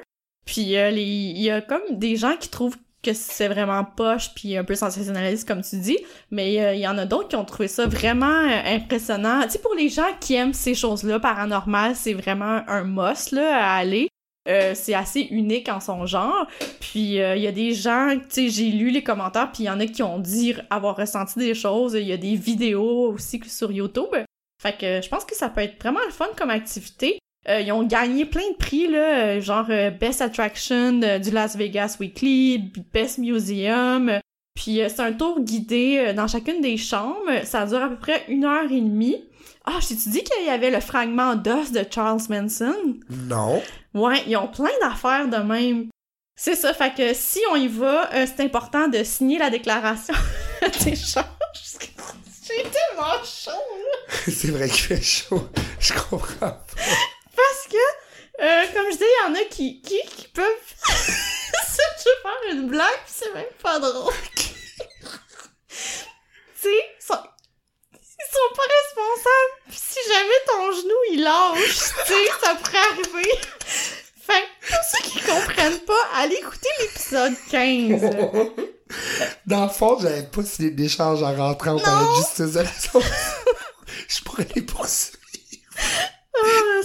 [0.45, 4.57] Puis euh, il y a comme des gens qui trouvent que c'est vraiment poche puis
[4.57, 5.99] un peu sensationnaliste comme tu dis,
[6.31, 9.43] mais euh, il y en a d'autres qui ont trouvé ça vraiment euh, impressionnant.
[9.43, 13.63] Tu sais pour les gens qui aiment ces choses-là paranormales, c'est vraiment un must là
[13.63, 14.07] à aller.
[14.47, 16.47] Euh, c'est assez unique en son genre.
[16.79, 19.69] Puis il y a des gens, tu sais, j'ai lu les commentaires, puis il y
[19.69, 21.93] en a qui ont dit avoir ressenti des choses.
[21.93, 24.13] Il y a des vidéos aussi sur YouTube.
[24.61, 27.19] Fait que je pense que ça peut être vraiment le fun comme activité.
[27.47, 31.55] Euh, ils ont gagné plein de prix, là, euh, genre euh, Best Attraction du Las
[31.55, 34.19] Vegas Weekly, Best Museum.
[34.55, 37.43] Puis c'est un tour guidé dans chacune des chambres.
[37.43, 39.23] Ça dure à peu près une heure et demie.
[39.65, 42.97] Ah, je t'ai dit qu'il y avait le fragment d'os de Charles Manson?
[43.09, 43.61] Non.
[43.93, 45.89] Ouais, ils ont plein d'affaires de même.
[46.37, 50.13] C'est ça, fait que si on y va, c'est important de signer la déclaration
[50.83, 51.25] d'échange.
[52.47, 53.51] J'ai tellement chaud,
[54.31, 55.49] C'est vrai qu'il fait chaud.
[55.79, 56.65] Je comprends pas.
[57.45, 60.45] Parce que, euh, comme je dis, il y en a qui, qui, qui peuvent
[62.25, 64.13] faire une blague, pis c'est même pas drôle.
[64.35, 64.45] tu
[66.55, 67.23] sais, ils sont,
[67.93, 69.53] ils sont pas responsables.
[69.69, 73.31] Pis si jamais ton genou il lâche, tu sais, ça pourrait arriver.
[74.25, 78.01] Fait pour ceux qui comprennent pas, allez écouter l'épisode 15.
[79.45, 82.53] Dans le fond, j'avais pas signé d'échange en rentrant par juste ces
[84.07, 85.14] Je pourrais les poursuivre.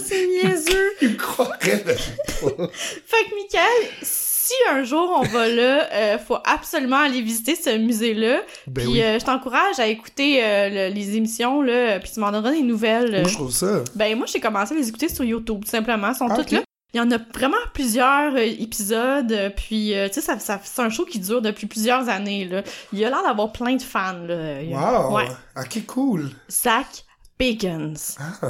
[0.05, 0.91] C'est niaiseux.
[1.01, 2.67] Il me croirait même pas.
[2.73, 7.77] fait que, Michael, si un jour on va là, euh, faut absolument aller visiter ce
[7.77, 8.41] musée-là.
[8.67, 9.01] Ben puis oui.
[9.01, 12.61] euh, je t'encourage à écouter euh, le- les émissions, là, puis tu m'en donneras des
[12.63, 13.21] nouvelles.
[13.21, 13.83] Moi, je trouve ça.
[13.95, 16.09] Ben moi, j'ai commencé à les écouter sur YouTube, tout simplement.
[16.11, 16.61] Ils sont Ah, toutes là.
[16.93, 20.81] Il y en a vraiment plusieurs euh, épisodes, euh, puis tu sais, ça, ça, c'est
[20.81, 22.63] un show qui dure depuis plusieurs années, là.
[22.91, 24.59] Il y a l'air d'avoir plein de fans, là.
[24.63, 25.15] Wow.
[25.15, 25.27] Ouais.
[25.57, 26.29] Ok, cool.
[26.49, 27.05] Zach
[27.39, 27.93] Bagans.
[28.19, 28.47] Ah.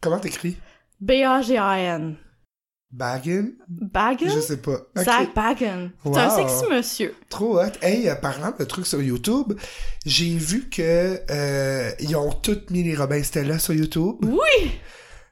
[0.00, 0.56] Comment t'écris?
[1.00, 2.16] B-A-G-A-N.
[2.92, 3.50] Baggin?
[3.68, 4.28] Bagan?
[4.28, 4.78] Je sais pas.
[4.96, 5.04] Ok.
[5.04, 5.90] Zach Bagan.
[6.04, 7.14] C'est un sexy monsieur.
[7.28, 7.72] Trop hot.
[7.82, 9.52] Hey, euh, parlant de trucs sur YouTube,
[10.06, 14.16] j'ai vu que euh, ils ont toutes mis les Robin Stella sur YouTube.
[14.22, 14.70] Oui!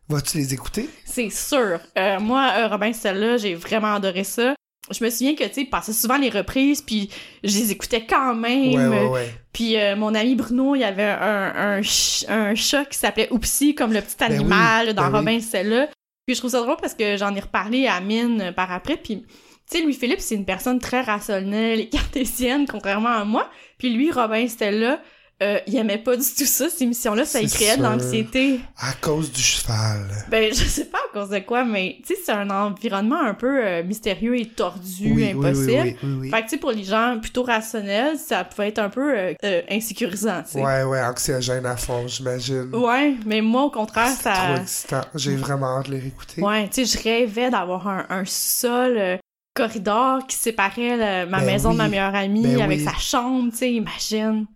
[0.08, 0.90] Vas-tu les écouter?
[1.06, 1.80] C'est sûr.
[1.96, 4.54] Euh, moi, euh, Robin Stella, j'ai vraiment adoré ça.
[4.90, 7.08] Je me souviens que, tu sais, il passait souvent les reprises, puis
[7.42, 8.74] je les écoutais quand même.
[8.74, 9.34] Ouais, ouais, ouais.
[9.52, 13.28] Puis euh, mon ami Bruno, il y avait un, un, ch- un chat qui s'appelait
[13.32, 15.86] Oupsi, comme le petit Ben oui, animal dans ben Robin Stella.
[16.26, 18.96] Puis je trouve ça drôle parce que j'en ai reparlé à Mine euh, par après,
[18.96, 19.24] puis...
[19.70, 23.48] Tu sais, Louis-Philippe, c'est une personne très rationnelle et cartésienne, contrairement à moi.
[23.78, 25.00] Puis lui, Robin Stella,
[25.42, 28.60] euh, il aimait pas du tout ça, ces émissions-là, ça lui créait de l'anxiété.
[28.78, 30.06] À cause du cheval.
[30.28, 33.34] Ben, je sais pas à cause de quoi, mais tu sais, c'est un environnement un
[33.34, 35.94] peu euh, mystérieux et tordu, Oui, impossible.
[36.02, 36.30] oui, oui.
[36.30, 39.34] Fait que, tu sais, pour les gens plutôt rationnels, ça pouvait être un peu euh,
[39.44, 40.62] euh, insécurisant, tu sais.
[40.62, 42.70] Ouais, ouais, anxiogène à fond, j'imagine.
[42.74, 44.60] Ouais, mais moi, au contraire, C'est trop ça...
[44.62, 45.00] excitant.
[45.14, 46.42] J'ai vraiment hâte de les réécouter.
[46.42, 49.16] Ouais, tu sais, je rêvais d'avoir un, un sol euh,
[49.54, 52.84] corridor qui séparait le- ma Ben maison de ma meilleure amie Ben avec oui.
[52.84, 54.46] sa chambre, tu sais, imagine.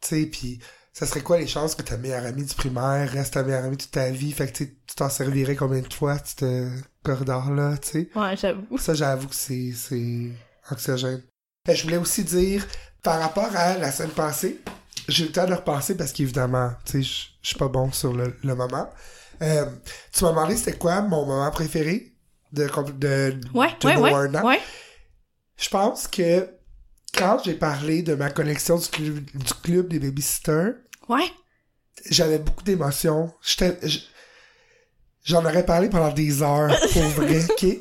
[0.00, 0.60] Tu sais, pis
[0.92, 3.76] ça serait quoi les chances que ta meilleure amie du primaire reste ta meilleure amie
[3.76, 4.32] toute ta vie?
[4.32, 6.68] Fait que tu tu t'en servirais combien de fois, ce
[7.04, 8.10] corridor-là, tu sais?
[8.16, 8.78] Ouais, j'avoue.
[8.78, 10.30] Ça, j'avoue que c'est, c'est
[10.70, 11.22] anxiogène.
[11.64, 12.66] Ben, je voulais aussi dire,
[13.02, 14.60] par rapport à la semaine passée,
[15.08, 18.12] j'ai eu le temps de repenser parce qu'évidemment, tu sais, je suis pas bon sur
[18.12, 18.88] le, le moment.
[19.42, 19.66] Euh,
[20.12, 22.12] tu m'as demandé c'était quoi mon moment préféré
[22.52, 24.60] de, de, Ouais, de ouais, ouais.
[25.56, 26.48] Je pense que
[27.16, 30.74] quand j'ai parlé de ma collection du club, du club des babysitters,
[31.08, 31.24] Ouais.
[32.10, 33.32] j'avais beaucoup d'émotions.
[35.24, 37.76] J'en aurais parlé pendant des heures, pour vrai, ok?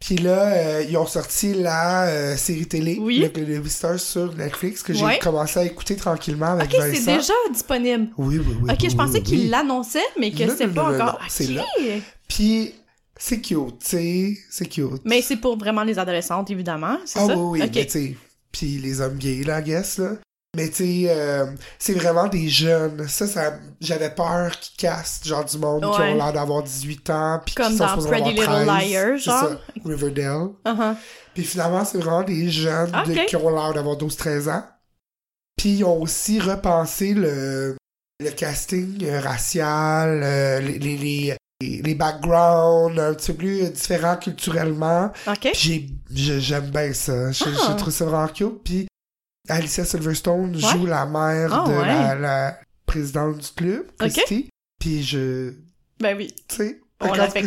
[0.00, 3.18] Puis là, euh, ils ont sorti la euh, série télé, Oui.
[3.18, 5.18] le Club des babysitters sur Netflix, que j'ai Ouais.
[5.18, 7.00] commencé à écouter tranquillement avec Ok, Vincent.
[7.04, 8.08] c'est déjà disponible.
[8.16, 8.70] Oui, oui, oui.
[8.70, 9.48] ok, oui, je pensais oui, qu'il oui.
[9.48, 11.18] l'annonçait, mais que c'est pas encore.
[11.28, 11.64] c'est là.
[12.28, 12.74] Puis,
[13.16, 15.02] c'est cute, tu sais, c'est cute.
[15.04, 17.36] Mais c'est pour vraiment les adolescentes, évidemment, c'est Ah ça?
[17.36, 17.72] oui, oui, Ok.
[17.74, 18.16] mais tu sais,
[18.58, 20.10] puis les hommes gays, là, I guess, là.
[20.56, 21.46] Mais tu sais, euh,
[21.78, 23.06] c'est vraiment des jeunes.
[23.06, 27.40] Ça, ça j'avais peur qu'ils cassent, genre, du monde qui ont l'air d'avoir 18 ans,
[27.44, 29.48] puis Comme qui sont dans supposés Pretty Little 13, Liars, genre.
[29.48, 30.48] ça, Riverdale.
[30.64, 30.96] Uh-huh.
[31.34, 34.64] Puis finalement, c'est vraiment des jeunes de- qui ont l'air d'avoir 12-13 ans.
[35.56, 37.76] Puis ils ont aussi repensé le,
[38.18, 45.12] le casting euh, racial, euh, les, les, les, backgrounds un petit peu plus différents culturellement.
[45.26, 45.50] Ok.
[45.52, 47.32] Puis j'ai, je- j'aime bien ça.
[47.32, 47.66] Je, Ah.
[47.72, 48.62] je trouve ça vraiment cute.
[48.64, 48.86] Puis
[49.48, 50.60] Alicia Silverstone Ouais.
[50.72, 51.86] joue la mère Ah, de ouais.
[51.86, 53.86] la, la présidente du club.
[53.98, 54.48] Christy.
[54.78, 55.52] Puis je,
[56.00, 56.80] Ben oui, tu sais,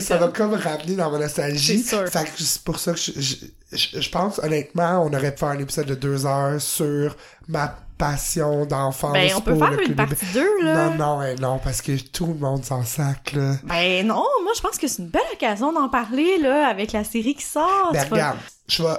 [0.01, 1.79] ça va comme ramener dans ma nostalgie.
[1.79, 2.07] c'est sûr.
[2.09, 3.35] Fait que c'est pour ça que je, je,
[3.71, 7.15] je- je pense, honnêtement, on aurait pu faire un épisode de deux heures sur
[7.47, 9.13] ma passion d'enfance.
[9.13, 10.89] Ben, on peut pour faire le une partie 2, là.
[10.89, 13.55] Non, non, hein, non, parce que tout le monde s'en sac, là.
[13.63, 17.03] Ben non, moi je pense que c'est une belle occasion d'en parler, là, avec la
[17.03, 17.91] série qui sort.
[17.93, 18.37] Ben, regarde,
[18.67, 18.95] je vais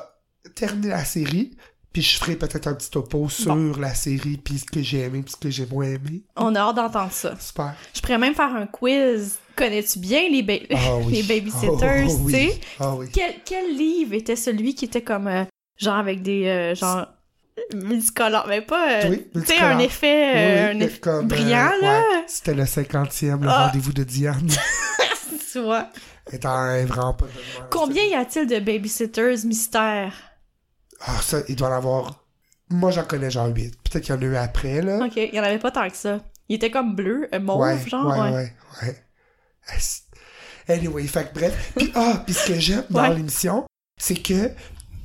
[0.54, 1.56] terminer la série,
[1.92, 5.20] Puis je ferai peut-être un petit topo sur la série, puis ce que j'ai aimé,
[5.22, 6.22] puis ce que j'ai moins aimé.
[6.36, 7.34] On a hâte d'entendre ça.
[7.38, 7.74] Super.
[7.92, 9.38] Je pourrais même faire un quiz.
[9.56, 11.12] Connais-tu bien les, ba- Ah oui.
[11.12, 12.32] les babysitters, Oh, oui.
[12.32, 12.60] tu sais?
[12.80, 13.06] Ah oui.
[13.12, 15.44] Quel, quel livre était celui qui était comme, euh,
[15.76, 17.08] genre avec des, euh, genre,
[17.74, 19.80] multicolores, mais pas, euh, Oui, tu sais, un multicolore.
[19.80, 23.48] effet, euh, Oui, un oui, effet comme, euh, brillant, là, ouais, C'était le 50e, le
[23.48, 23.66] Ah.
[23.66, 24.48] rendez-vous de Diane.
[25.52, 25.88] tu vois.
[26.32, 27.30] Étant vraiment pas de.
[27.70, 30.14] Combien y a-t-il de babysitters mystères?
[31.00, 32.24] Ah, ça, il doit en avoir.
[32.70, 33.74] Moi, j'en connais genre 8.
[33.82, 34.98] Peut-être qu'il y en a eu après, là.
[35.04, 36.20] Ok, il y en avait pas tant que ça.
[36.48, 38.52] Il était comme bleu, euh, mauve, ouais, genre, ouais, ouais.
[38.82, 39.02] ouais,
[40.68, 41.72] Anyway, fait que bref.
[41.76, 43.14] Puis, ah, puis ce que j'aime dans Ouais.
[43.14, 43.64] l'émission,
[44.00, 44.50] c'est que,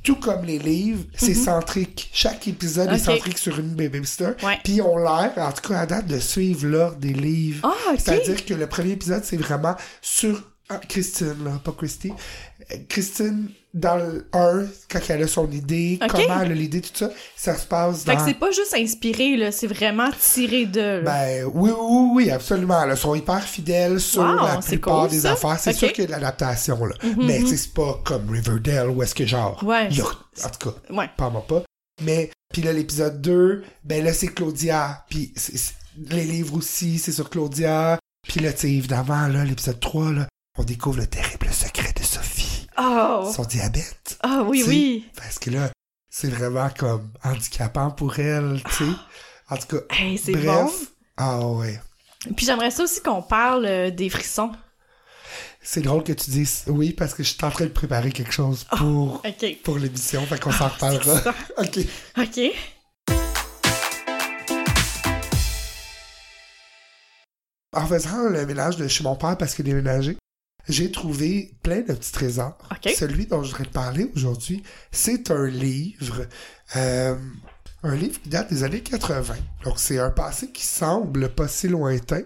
[0.08, 2.08] tout comme les livres, c'est centrique.
[2.14, 2.98] Chaque épisode est Mhm.
[2.98, 4.30] Centrique sur une babysitter.
[4.42, 4.58] Ouais.
[4.64, 7.60] Puis, on l'air, en tout cas à date, de suivre l'ordre des livres.
[7.62, 7.92] Ah.
[7.98, 12.10] C'est-à-dire que le premier épisode, c'est vraiment sur ah, Christine, là, pas Christy.
[12.72, 16.90] Euh, Christine, dans le 1, quand elle a son idée, comment elle a l'idée, tout
[16.94, 18.18] ça, ça se passe Fait dans...
[18.18, 21.02] que c'est pas juste inspiré, là, c'est vraiment tiré de.
[21.04, 22.84] Ben oui, oui, oui, absolument.
[22.84, 25.32] Là, ils sont hyper fidèles sur Wow, la plupart cool, des ça.
[25.32, 25.58] affaires.
[25.58, 26.94] C'est sûr qu'il y a de l'adaptation, là.
[27.02, 27.46] Mhm, Mais mhm.
[27.46, 29.62] c'est pas comme Riverdale, où est-ce que genre...
[29.64, 29.88] Ouais.
[29.88, 31.08] en tout cas, Ouais.
[31.16, 31.62] parle-moi pas.
[32.02, 35.04] Mais, puis là, l'épisode 2, ben là, c'est Claudia.
[35.10, 35.32] Puis
[36.10, 37.98] les livres aussi, c'est sur Claudia.
[38.26, 41.67] Puis là, tu sais, évidemment, là, l'épisode 3, là, on découvre le terrible secret.
[42.80, 43.32] Oh!
[43.34, 44.18] Son diabète.
[44.22, 45.08] Ah oui, oui.
[45.16, 45.70] Parce que là,
[46.10, 48.90] c'est vraiment comme handicapant pour elle, tu sais.
[49.50, 50.46] En tout cas, Hey, c'est bref.
[50.46, 50.70] bon.
[51.16, 51.80] Ah ouais.
[52.36, 54.52] Puis j'aimerais ça aussi qu'on parle euh, des frissons.
[55.60, 58.32] C'est drôle que tu dises oui parce que je suis en train de préparer quelque
[58.32, 59.56] chose pour, OK.
[59.64, 61.34] pour l'émission, fait qu'on s'en reparlera.
[61.58, 61.78] Ok.
[62.18, 62.40] OK.
[67.76, 70.16] En faisant le ménage de chez mon père parce qu'il est déménagé,
[70.68, 72.58] j'ai trouvé plein de petits trésors.
[72.96, 76.26] Celui dont je voudrais te parler aujourd'hui, c'est un livre,
[76.76, 77.16] euh,
[77.82, 79.36] un livre qui date des années 80.
[79.64, 82.22] Donc c'est un passé qui semble pas si lointain,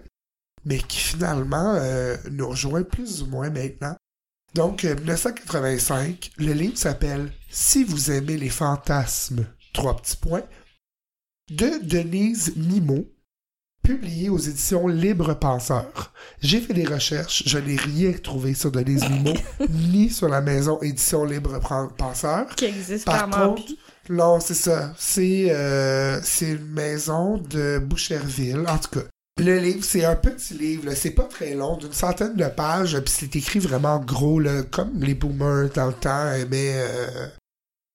[0.64, 3.96] mais qui finalement euh, nous rejoint plus ou moins maintenant.
[4.54, 10.44] Donc, euh, 1985, le livre s'appelle Si vous aimez les fantasmes, trois petits points,
[11.50, 13.06] de Denise Mimo,
[13.82, 16.12] publié aux éditions Libre Penseur.
[16.40, 19.34] J'ai fait des recherches, je n'ai rien trouvé sur Denise Mimo,
[19.68, 22.46] ni sur la maison Édition Libre Pen- Penseur.
[22.56, 23.62] Qui existe Par contre,
[24.08, 24.92] non, c'est ça.
[24.98, 29.06] C'est euh, c'est une maison de Boucherville, en tout cas.
[29.40, 33.14] Le livre, c'est un petit livre, c'est pas très long, d'une centaine de pages, puis
[33.16, 36.74] c'est écrit vraiment gros, là, comme les boomers dans le temps aimaient.
[36.76, 37.26] euh,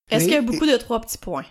[0.09, 1.45] Est-ce qu'il y a et- beaucoup de trois petits points?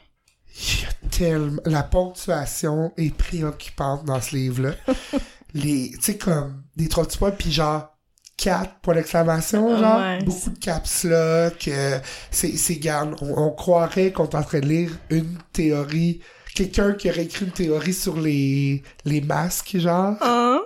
[0.59, 1.63] Il y a tellement.
[1.65, 4.73] La ponctuation est préoccupante dans ce livre-là.
[5.55, 5.91] Les.
[5.93, 7.93] Tu sais, comme des trois petits points, puis genre.
[8.39, 9.99] Quatre points d'exclamation, genre.
[9.99, 10.23] Ouais.
[10.23, 11.69] Beaucoup de caps lock.
[11.69, 11.99] euh,
[12.31, 13.17] c'est, c'est, garde.
[13.23, 16.21] On, on croirait qu'on est en train de lire une théorie.
[16.55, 20.17] Quelqu'un qui aurait écrit une théorie sur les, les masques, genre.
[20.21, 20.61] Hein?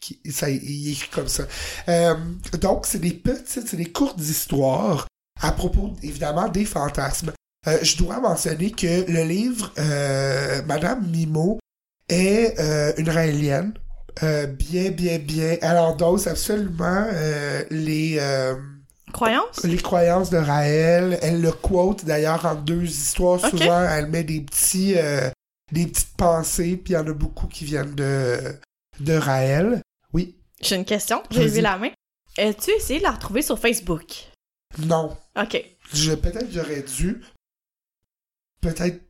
[0.00, 1.44] Qui, ça, il écrit comme ça.
[1.88, 2.14] Euh,
[2.60, 5.06] donc, c'est des petites, c'est des courtes histoires
[5.40, 7.30] à propos, évidemment, des fantasmes.
[7.66, 11.58] Euh, je dois mentionner que le livre euh, Madame Mimo
[12.08, 13.74] est euh, une raélienne.
[14.22, 15.56] bien, bien, bien.
[15.60, 17.06] Elle endosse absolument
[17.70, 18.54] les, euh,
[19.12, 19.64] Croyance?
[19.64, 21.18] les croyances de Raël.
[21.22, 23.40] Elle le quote d'ailleurs en deux histoires.
[23.40, 24.94] Souvent, elle met des petits
[25.72, 28.38] des petites pensées, puis il y en a beaucoup qui viennent de,
[29.00, 29.80] de Raël.
[30.12, 30.36] Oui.
[30.60, 31.22] J'ai une question.
[31.30, 31.90] J'ai levé la main.
[32.38, 34.28] As-tu essayé de la retrouver sur Facebook?
[34.78, 35.16] Non.
[35.36, 35.64] OK.
[35.92, 37.22] Je, peut-être j'aurais dû.
[38.72, 39.00] Peut-être.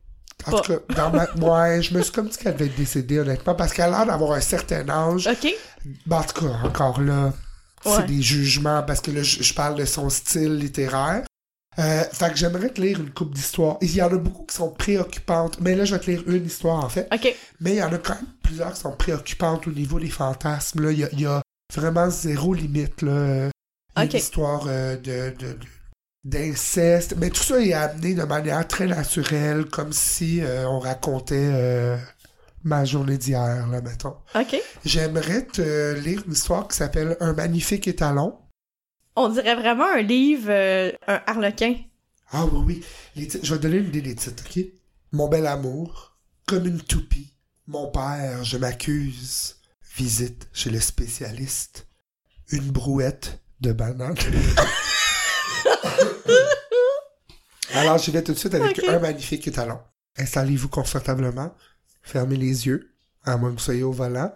[0.45, 1.25] En tout cas, dans ma.
[1.35, 4.05] Ouais, je me suis comme dit qu'elle devait être décédée, honnêtement, parce qu'elle a l'air
[4.05, 5.27] d'avoir un certain âge.
[5.27, 5.53] OK.
[6.11, 7.33] En tout cas, encore là,
[7.83, 11.23] c'est des jugements, parce que là, je, parle de son style littéraire.
[11.79, 13.77] Euh, fait que j'aimerais te lire une coupe d'histoires.
[13.81, 16.45] Il y en a beaucoup qui sont préoccupantes, mais là, je vais te lire une
[16.45, 17.07] histoire, en fait.
[17.13, 17.35] OK.
[17.59, 20.81] Mais il y en a quand même plusieurs qui sont préoccupantes au niveau des fantasmes.
[20.83, 20.91] Là.
[20.91, 21.41] Il, y a, il y a
[21.75, 23.03] vraiment zéro limite.
[23.03, 23.11] Là.
[23.95, 24.13] Il y a Ok.
[24.13, 25.59] une histoire euh, de, de- de-
[26.23, 27.15] d'inceste.
[27.17, 31.97] Mais tout ça est amené de manière très naturelle, comme si euh, on racontait euh,
[32.63, 34.15] ma journée d'hier, là, mettons.
[34.35, 34.55] OK.
[34.85, 38.37] J'aimerais te lire une histoire qui s'appelle Un magnifique étalon.
[39.15, 41.75] On dirait vraiment un livre, euh, un harlequin.
[42.31, 42.85] Ah oui, oui.
[43.15, 44.63] Les titres- je vais te donner une idée des titres, OK?
[45.13, 47.33] Mon bel amour, comme une toupie.
[47.67, 49.55] Mon père, je m'accuse.
[49.95, 51.87] Visite chez le spécialiste.
[52.51, 54.15] Une brouette de banane.
[57.73, 59.79] Alors, je vais tout de suite avec un magnifique étalon.
[60.17, 61.53] Installez-vous confortablement.
[62.01, 64.33] Fermez les yeux, à moins que vous soyez au volant.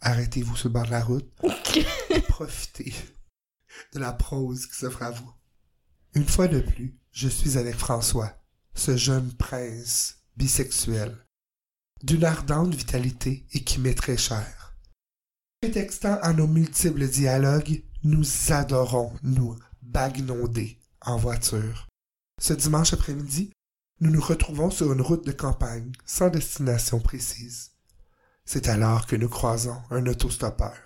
[0.00, 1.28] Arrêtez-vous sur le bord de la route.
[2.10, 2.94] et profitez
[3.92, 5.32] de la prose qui s'offre à vous.
[6.14, 8.32] Une fois de plus, je suis avec François,
[8.74, 11.16] ce jeune prince bisexuel,
[12.02, 14.76] d'une ardente vitalité et qui m'est très cher.
[15.60, 19.56] Prétextant à nos multiples dialogues, nous adorons nous
[19.88, 21.88] bagnonder en voiture.
[22.40, 23.50] Ce dimanche après-midi,
[24.00, 27.72] nous nous retrouvons sur une route de campagne, sans destination précise.
[28.44, 30.76] C'est alors que nous croisons un autostoppeur.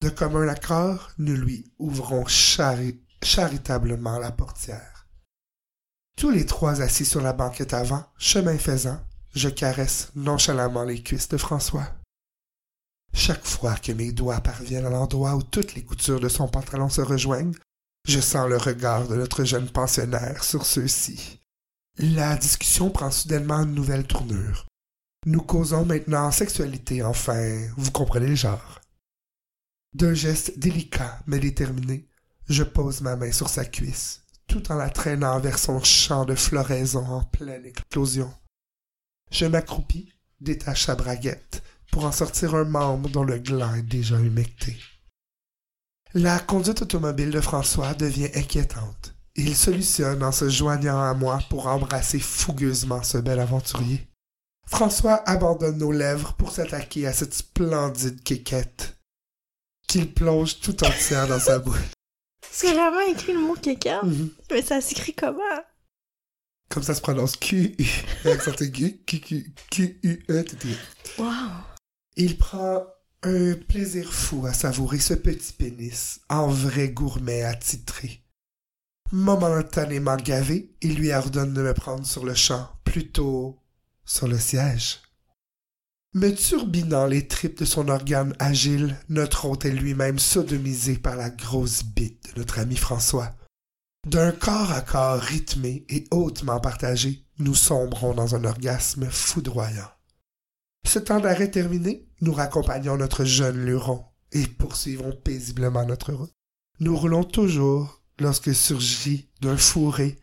[0.00, 5.08] De commun accord, nous lui ouvrons charitablement la portière.
[6.16, 9.00] Tous les trois assis sur la banquette avant, chemin faisant,
[9.34, 11.88] je caresse nonchalamment les cuisses de François.
[13.12, 16.88] Chaque fois que mes doigts parviennent à l'endroit où toutes les coutures de son pantalon
[16.88, 17.54] se rejoignent,
[18.04, 21.40] je sens le regard de notre jeune pensionnaire sur ceux-ci.
[21.98, 24.66] La discussion prend soudainement une nouvelle tournure.
[25.26, 28.80] Nous causons maintenant sexualité, enfin, vous comprenez le genre.
[29.94, 32.08] D'un geste délicat mais déterminé,
[32.48, 36.34] je pose ma main sur sa cuisse, tout en la traînant vers son champ de
[36.34, 38.32] floraison en pleine éclosion.
[39.30, 44.18] Je m'accroupis, détache sa braguette, pour en sortir un membre dont le gland est déjà
[44.18, 44.76] humecté.
[46.16, 49.16] La conduite automobile de François devient inquiétante.
[49.34, 54.06] Il solutionne en se joignant à moi pour embrasser fougueusement ce bel aventurier.
[54.64, 58.96] François abandonne nos lèvres pour s'attaquer à cette splendide quéquette
[59.88, 61.80] qu'il plonge tout entière dans sa bouche.
[62.48, 64.04] C'est vraiment écrit le mot quéquette?
[64.04, 64.30] Mhm.
[64.52, 65.42] Mais ça s'écrit comment?
[66.68, 67.76] Comme ça se prononce Q,
[68.24, 70.68] accent aigu, Q, Q, Q, U, E, T, T.
[71.18, 71.26] Wow!
[72.16, 72.86] Il prend
[73.26, 78.22] un plaisir fou à savourer ce petit pénis, en vrai gourmet attitré.
[79.12, 83.58] Momentanément gavé, il lui ordonne de me prendre sur le champ, plutôt
[84.04, 85.00] sur le siège.
[86.14, 91.30] Me turbinant les tripes de son organe agile, notre hôte est lui-même sodomisé par la
[91.30, 93.34] grosse bite de notre ami François.
[94.06, 99.88] D'un corps à corps rythmé et hautement partagé, nous sombrons dans un orgasme foudroyant.
[100.86, 106.32] Ce temps d'arrêt terminé, nous raccompagnons notre jeune luron et poursuivons paisiblement notre route.
[106.80, 110.18] Nous roulons toujours lorsque surgit d'un fourré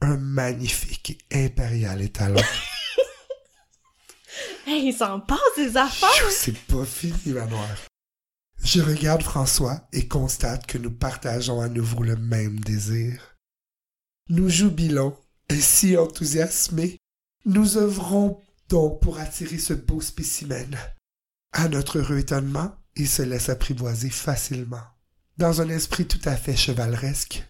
[0.00, 2.40] un magnifique et impérial étalon.
[4.66, 6.30] Hey, il s'en passe des affaires!
[6.30, 7.66] C'est pas fini, Manoir.
[8.62, 13.36] Je regarde François et constate que nous partageons à nouveau le même désir.
[14.28, 15.16] Nous jubilons,
[15.48, 16.98] et si enthousiasmés,
[17.46, 20.78] nous œuvrons donc pour attirer ce beau spécimen.
[21.52, 24.82] À notre heureux étonnement, il se laisse apprivoiser facilement.
[25.36, 27.44] Dans un esprit tout à fait chevaleresque,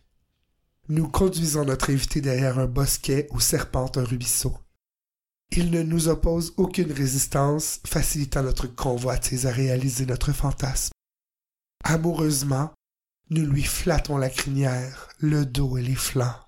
[0.89, 4.57] nous conduisons notre invité derrière un bosquet où serpente un ruisseau.
[5.53, 10.93] Il ne nous oppose aucune résistance, facilitant notre convoitise à réaliser notre fantasme.
[11.85, 12.73] Amoureusement,
[13.29, 16.39] nous lui flattons la crinière, le dos et les flancs.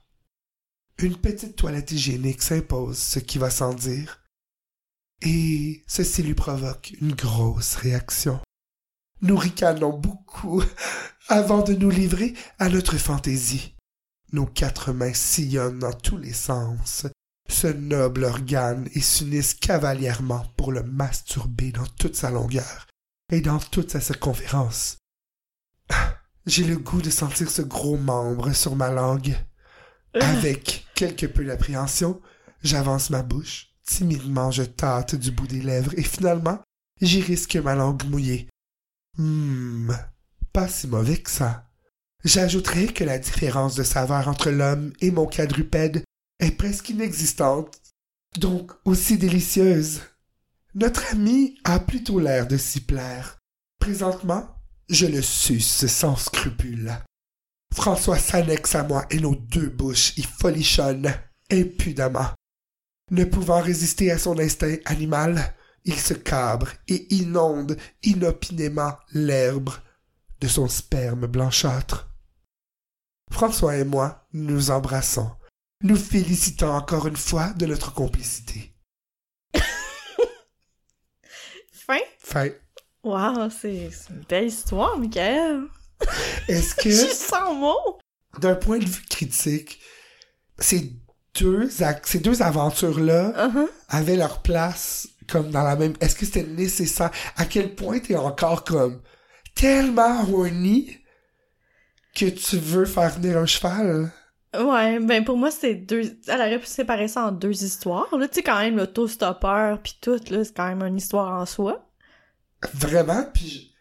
[0.99, 4.22] Une petite toilette hygiénique s'impose, ce qui va sans dire,
[5.23, 8.41] et ceci lui provoque une grosse réaction.
[9.21, 10.63] Nous ricanons beaucoup
[11.29, 13.75] avant de nous livrer à notre fantaisie.
[14.33, 17.07] Nos quatre mains sillonnent dans tous les sens
[17.49, 22.87] ce noble organe et s'unissent cavalièrement pour le masturber dans toute sa longueur
[23.31, 24.99] et dans toute sa circonférence.
[26.47, 29.37] J'ai le goût de sentir ce gros membre sur ma langue.
[30.15, 32.21] Avec quelque peu d'appréhension,
[32.63, 36.61] j'avance ma bouche, timidement je tâte du bout des lèvres et finalement
[37.01, 38.49] j'y risque ma langue mouillée.
[39.19, 39.97] Hum,
[40.53, 41.69] pas si mauvais que ça.
[42.25, 46.05] J'ajouterai que la différence de saveur entre l'homme et mon quadrupède
[46.39, 47.81] est presque inexistante,
[48.39, 50.03] donc aussi délicieuse.
[50.75, 53.39] Notre ami a plutôt l'air de s'y plaire.
[53.79, 54.49] Présentement,
[54.89, 56.93] je le suce sans scrupule.
[57.75, 61.13] François s'annexe à moi et nos deux bouches y folichonnent
[61.51, 62.31] impudemment.
[63.11, 69.71] Ne pouvant résister à son instinct animal, il se cabre et inonde inopinément l'herbe
[70.41, 72.09] de son sperme blanchâtre.
[73.31, 75.31] François et moi nous embrassons,
[75.83, 78.75] nous félicitons encore une fois de notre complicité.
[81.73, 81.99] Fin?
[82.19, 82.51] Fin.
[83.03, 85.65] Wow, c'est c'est une belle histoire, Michael!
[86.49, 87.99] Est-ce Je suis que, sans mots!
[88.39, 89.81] d'un point de vue critique,
[90.59, 90.93] ces
[91.39, 91.71] deux,
[92.05, 93.69] ces deux aventures-là Uh-huh.
[93.89, 95.95] avaient leur place comme dans la même...
[96.01, 97.11] Est-ce que c'était nécessaire?
[97.37, 99.01] À quel point t'es encore comme
[99.55, 100.99] tellement horny
[102.15, 104.13] que tu veux faire venir un cheval?
[104.55, 106.19] Ouais, ben pour moi, c'est deux...
[106.29, 108.15] Elle aurait pu séparer ça en deux histoires.
[108.19, 111.47] Là, tu sais, quand même, l'autostoppeur pis tout, là, c'est quand même une histoire en
[111.47, 111.89] soi.
[112.75, 113.25] Vraiment?
[113.33, 113.75] Puis,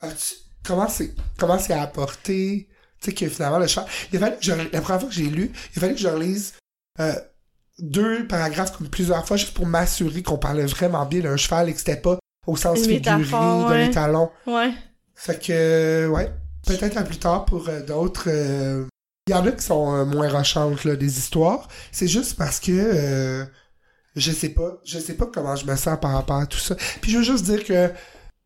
[0.00, 2.68] as-tu- comment c'est comment c'est apporté?
[3.00, 3.88] Tu sais que finalement, le cheval...
[4.12, 6.54] Il fallu que je- la première fois que j'ai lu, il fallait que je relise
[7.00, 7.14] euh,
[7.78, 11.72] deux paragraphes comme plusieurs fois juste pour m'assurer qu'on parlait vraiment bien d'un cheval et
[11.72, 13.86] que c'était pas au sens Une figuré d'un ouais.
[13.86, 14.30] étalon.
[14.46, 14.72] Ouais.
[15.14, 16.32] Fait que, ouais,
[16.66, 18.24] peut-être à plus tard pour euh, d'autres.
[18.28, 18.84] euh,
[19.28, 21.68] Il y en a qui sont euh, moins rochantes, là, des histoires.
[21.92, 23.44] C'est juste parce que euh,
[24.16, 24.78] je sais pas.
[24.84, 26.74] Je sais pas comment je me sens par rapport à tout ça.
[27.00, 27.90] Puis je veux juste dire que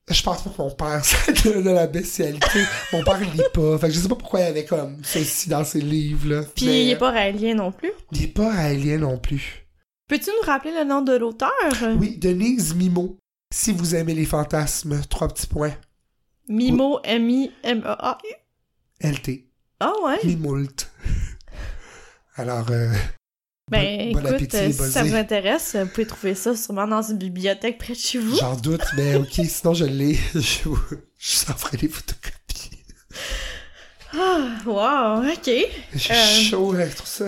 [0.08, 2.60] je pense pas que mon père, c'est de, de la bestialité.
[2.92, 3.78] mon père, il lit pas.
[3.78, 6.42] Fait que je sais pas pourquoi il y avait comme ceci dans ses livres, là.
[6.54, 7.90] Puis Mais, il est pas raélien non plus.
[8.12, 9.66] il est pas alien non plus.
[10.08, 11.50] Peux-tu nous rappeler le nom de l'auteur?
[11.98, 13.16] Oui, Denise Mimo.
[13.52, 15.74] Si vous aimez les fantasmes, trois petits points.
[16.48, 18.34] Mimo, M-I-M-E-A-U.
[19.00, 19.44] LT.
[19.80, 20.18] Ah ouais?
[20.24, 20.88] Mimoult.
[22.36, 22.92] Alors, euh,
[23.70, 26.86] Ben bon, bon écoute, appétit, euh, si ça vous intéresse, vous pouvez trouver ça sûrement
[26.86, 28.36] dans une bibliothèque près de chez vous.
[28.36, 30.14] J'en doute, mais ok, sinon je l'ai.
[30.34, 30.78] Je, vous-
[31.18, 32.70] je en ferai des photocopies.
[34.14, 35.50] Ah, wow, ok.
[35.94, 36.40] J'ai Euh.
[36.48, 37.24] chaud avec tout ça.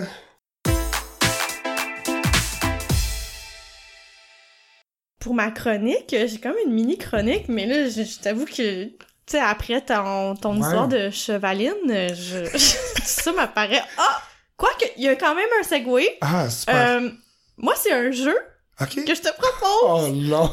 [5.18, 8.84] Pour ma chronique, euh, j'ai comme une mini chronique, mais là, je, je t'avoue que,
[8.84, 8.93] tu
[9.26, 10.61] sais, après ton, ton Ouais.
[10.61, 12.47] histoire de chevaline, je,
[13.05, 13.82] ça m'apparaît.
[13.99, 14.22] Ah!
[14.59, 16.19] Quoique, il y a quand même un segway.
[16.21, 16.75] Ah, super.
[17.01, 17.09] Euh,
[17.57, 18.37] moi, c'est un jeu
[18.79, 20.51] que je te propose Oh non.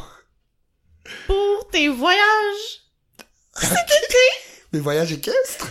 [1.28, 2.82] pour tes voyages.
[4.74, 5.70] Mes voyages équestres?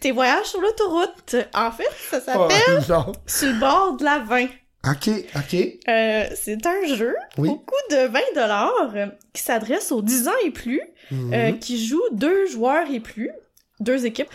[0.00, 1.36] Tes voyages sur l'autoroute.
[1.54, 3.12] En fait, ça Oh s'appelle non.
[3.26, 4.44] Sur le bord de la 20.
[4.88, 5.56] Ok, ok.
[5.88, 7.48] Euh, c'est un jeu Oui.
[7.48, 8.94] au coût de 20 dollars
[9.32, 11.34] qui s'adresse aux 10 ans et plus, Mhm.
[11.34, 13.30] euh, qui joue deux joueurs et plus,
[13.80, 14.28] deux équipes,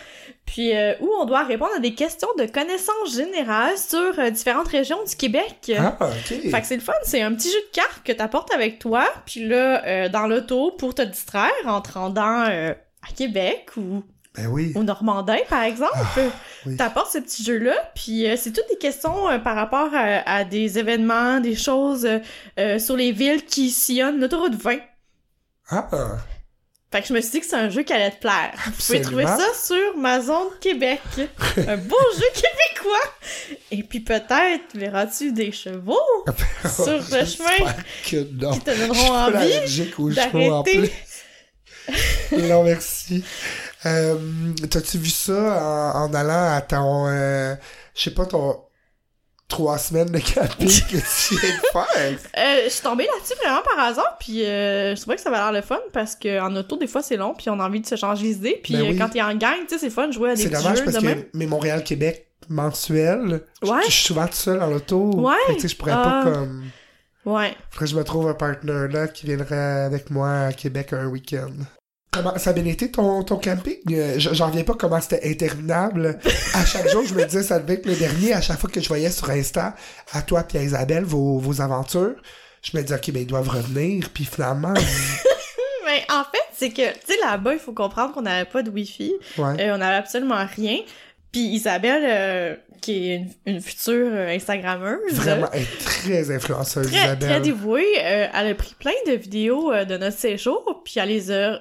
[0.46, 4.68] puis euh, où on doit répondre à des questions de connaissances générales sur euh, différentes
[4.68, 5.72] régions du Québec.
[5.76, 6.50] Ah, ok.
[6.50, 9.04] Fait que c'est le fun, c'est un petit jeu de cartes que t'apportes avec toi,
[9.26, 12.72] puis là, euh, dans l'auto, pour te distraire en te rendant euh,
[13.02, 14.02] à Québec ou
[14.36, 14.72] Ben oui.
[14.76, 15.92] au Normandin, par exemple.
[15.96, 16.20] Ah,
[16.66, 16.76] oui.
[16.76, 20.44] T'apportes ce petit jeu-là, puis euh, c'est toutes des questions euh, par rapport à, à
[20.44, 22.08] des événements, des choses
[22.58, 24.76] euh, sur les villes qui sillonnent l'autoroute 20.
[25.70, 25.88] Ah,
[26.92, 28.52] Fait que je me suis dit que c'est un jeu qui allait te plaire.
[28.66, 29.22] Vous pouvez Absolument.
[29.24, 31.00] trouver ça sur ma zone Québec.
[31.66, 33.10] un beau jeu québécois!
[33.70, 35.96] Et puis peut-être verras-tu des chevaux
[36.64, 37.76] sur le chemin J'espère
[38.10, 38.52] que non.
[38.52, 40.92] qui te donneront envie d'arrêter.
[42.32, 43.24] Non, merci.
[43.86, 44.16] Euh,
[44.70, 47.56] T'as-tu vu ça en, en allant à ton, euh,
[47.96, 48.56] je sais pas, ton
[49.52, 52.18] trois semaines de camping que tu viens de faire?
[52.38, 55.38] Euh, je suis tombée là-dessus vraiment par hasard, puis euh, je trouvais que ça avait
[55.38, 57.80] l'air le fun parce que en auto des fois c'est long, puis on a envie
[57.80, 58.96] de se changer les idées, puis Ben euh, oui.
[58.98, 60.78] quand t'es en gang, tu sais c'est fun de jouer à des C'est petits dommage
[60.78, 61.24] jeux parce de que même.
[61.34, 63.80] mes Montréal-Québec mensuels, je- Ouais.
[63.86, 65.10] je suis souvent tout seul dans l'auto.
[65.16, 65.34] Ouais.
[65.46, 66.22] Fait que, je pourrais Ah.
[66.24, 66.64] pas comme...
[67.24, 67.54] Ouais.
[67.70, 71.06] Faudrait que je me trouve un partenaire là qui viendrait avec moi à Québec un
[71.06, 71.52] week-end.
[72.12, 73.78] Comment ça a bien été ton, ton camping?
[73.90, 76.18] Euh, J'en reviens pas comment c'était interminable.
[76.52, 78.34] À chaque jour, je me disais ça devait être le dernier.
[78.34, 79.74] À chaque fois que je voyais sur Insta,
[80.12, 82.14] à toi et à Isabelle, vos, vos aventures,
[82.62, 84.10] je me disais, OK, ben ils doivent revenir.
[84.12, 84.74] Puis finalement,
[85.86, 88.68] Mais en fait, c'est que, tu sais, là-bas, il faut comprendre qu'on n'avait pas de
[88.70, 89.44] Wi-Fi, ouais.
[89.60, 90.80] euh, on n'avait absolument rien.
[91.32, 96.88] Puis Isabelle, euh, qui est une, une future euh, Instagrammeuse, Vraiment, elle est très influenceuse,
[96.88, 97.28] très, Isabelle.
[97.30, 101.08] très dévouée, euh, elle a pris plein de vidéos euh, de notre séjour, puis elle
[101.08, 101.60] les a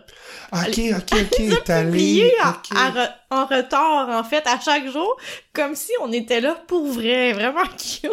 [0.51, 1.89] Ok, ok, ok, t'es allé.
[1.91, 2.33] publiées
[3.31, 5.15] en, en retard, en fait, à chaque jour,
[5.53, 8.11] comme si on était là pour vrai, vraiment cute.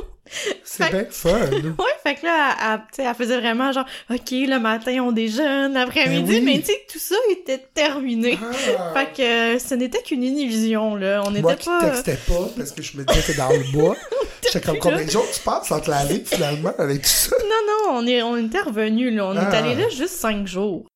[0.65, 1.31] C'est bien fun.
[1.79, 4.99] Ouais, fait que là, elle, elle, tu sais, elle faisait vraiment genre, OK, le matin,
[5.03, 6.41] on déjeune, l'après-midi, Ben oui.
[6.45, 8.39] mais tu sais, tout ça était terminé.
[8.43, 8.93] Ah.
[8.95, 9.23] Fait que
[9.55, 11.23] euh, ce n'était qu'une illusion, là.
[11.27, 11.91] On Moi n'était qui pas...
[11.91, 13.97] textais pas parce que je me disais que dans le bois.
[14.45, 17.37] J'étais comme combien de jours tu passes entre la vie finalement avec tout ça?
[17.41, 17.47] Non,
[17.93, 19.27] non, on est, on était revenus, là.
[19.27, 19.57] On est Ah.
[19.59, 20.87] allé là juste cinq jours.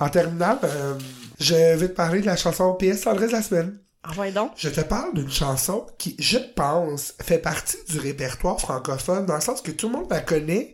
[0.00, 0.94] En terminant, euh,
[1.40, 3.78] je vais te parler de la chanson PS Tendresse de la semaine.
[4.10, 4.52] Ah ouais, donc?
[4.56, 9.40] Je te parle d'une chanson qui, je pense, fait partie du répertoire francophone, dans le
[9.40, 10.72] sens que tout le monde la connaît,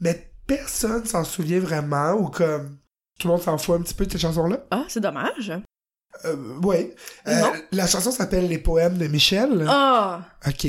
[0.00, 2.78] mais personne s'en souvient vraiment, ou comme
[3.18, 4.66] tout le monde s'en fout un petit peu de cette chanson-là.
[4.70, 5.52] Ah, c'est dommage.
[6.24, 6.94] Euh, ouais.
[7.28, 9.64] Euh, la chanson s'appelle Les poèmes de Michel.
[9.68, 10.66] Ah, Ok.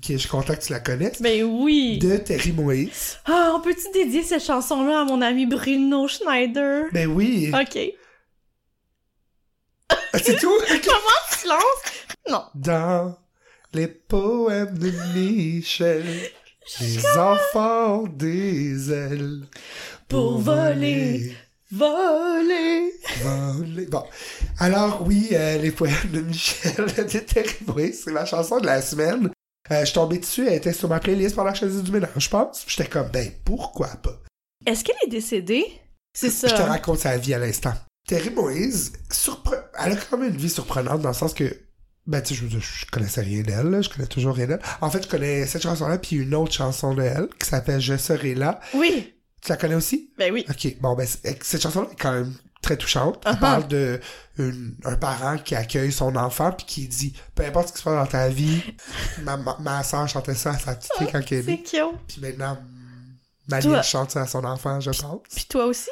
[0.00, 1.22] Ok, je suis content que tu la connaisses.
[1.22, 1.98] ben oui.
[1.98, 3.16] De Terry Moïse.
[3.26, 6.86] Ah, on peut-tu dédier cette chanson-là à mon ami Bruno Schneider?
[6.92, 7.50] Ben oui.
[7.54, 7.78] OK.
[9.88, 10.52] Ah, C'est tout?
[12.30, 12.44] Non.
[12.54, 13.16] Dans
[13.72, 16.04] les poèmes de Michel,
[16.80, 19.42] les enfants des ailes
[20.08, 21.36] Pour voler.
[21.70, 22.92] Voler.
[23.22, 23.86] voler.
[23.86, 24.04] Bon,
[24.58, 28.80] alors oui, euh, les poèmes de Michel de Terry Moïse, c'est ma chanson de la
[28.80, 29.30] semaine.
[29.70, 31.90] Euh, je suis tombé dessus, elle était sur ma playlist pendant que je faisais du
[31.90, 32.64] ménage, je pense.
[32.68, 34.20] J'étais comme, ben pourquoi pas?
[34.66, 35.64] Est-ce qu'elle est décédée?
[36.12, 36.48] C'est ça.
[36.48, 37.72] Je te raconte sa vie à l'instant.
[38.06, 39.63] Terry Moïse, surpre...
[39.78, 41.44] elle a quand même une vie surprenante dans le sens que
[42.06, 44.60] Ben, tu sais, je, je connaissais rien d'elle, je connais toujours rien d'elle.
[44.82, 47.96] En fait, je connais cette chanson-là, puis une autre chanson de elle, qui s'appelle Je
[47.96, 48.60] serai là.
[48.74, 50.10] Oui, Tu la connais aussi?
[50.18, 50.44] ben oui.
[50.50, 53.22] Ok, bon, ben, c'est- cette chanson-là est quand même très touchante.
[53.26, 53.40] Elle Uh-huh.
[53.40, 54.00] parle de
[54.38, 57.84] une- un parent qui accueille son enfant, puis qui dit, peu importe ce qui se
[57.84, 58.62] passe dans ta vie,
[59.22, 61.80] ma, ma, ma soeur chantait ça à sa petite fille quand elle est cute.
[62.08, 62.58] Puis maintenant,
[63.48, 65.20] Maline Toi- chante ça à son enfant, je pense.
[65.34, 65.90] Puis toi aussi?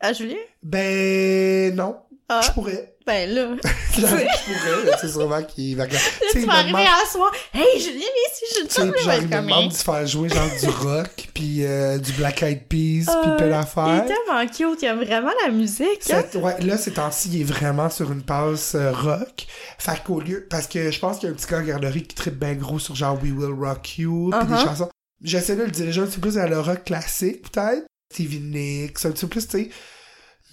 [0.00, 0.36] À Julien?
[0.62, 1.96] Ben, non.
[2.28, 2.93] Ah, Je pourrais.
[3.06, 3.48] Ben là.
[5.00, 6.06] c'est sûrement qu'il va regarder.
[6.32, 7.30] Tu il vas arriver à soir.
[7.52, 10.68] Hey, Julien, ici, je te genre, il me demande de se faire jouer genre du
[10.68, 14.04] rock, puis euh, du Black Eyed Peas, puis Ah, plein Il d'affaires.
[14.04, 16.10] est tellement cute, il aime vraiment la musique.
[16.12, 16.22] hein?
[16.34, 19.46] Ouais, là, ces temps-ci, il est vraiment sur une passe euh, rock.
[19.78, 20.46] Fait qu'au lieu...
[20.48, 22.54] Parce que je pense qu'il y a un petit gars en garderie qui tripe bien
[22.54, 24.64] gros sur genre We Will Rock You, puis des Uh-huh.
[24.64, 24.88] chansons.
[25.22, 27.84] J'essaie de le diriger un petit peu plus vers le rock classique, peut-être.
[28.12, 29.70] Stevie Nicks, un petit peu plus, tu sais.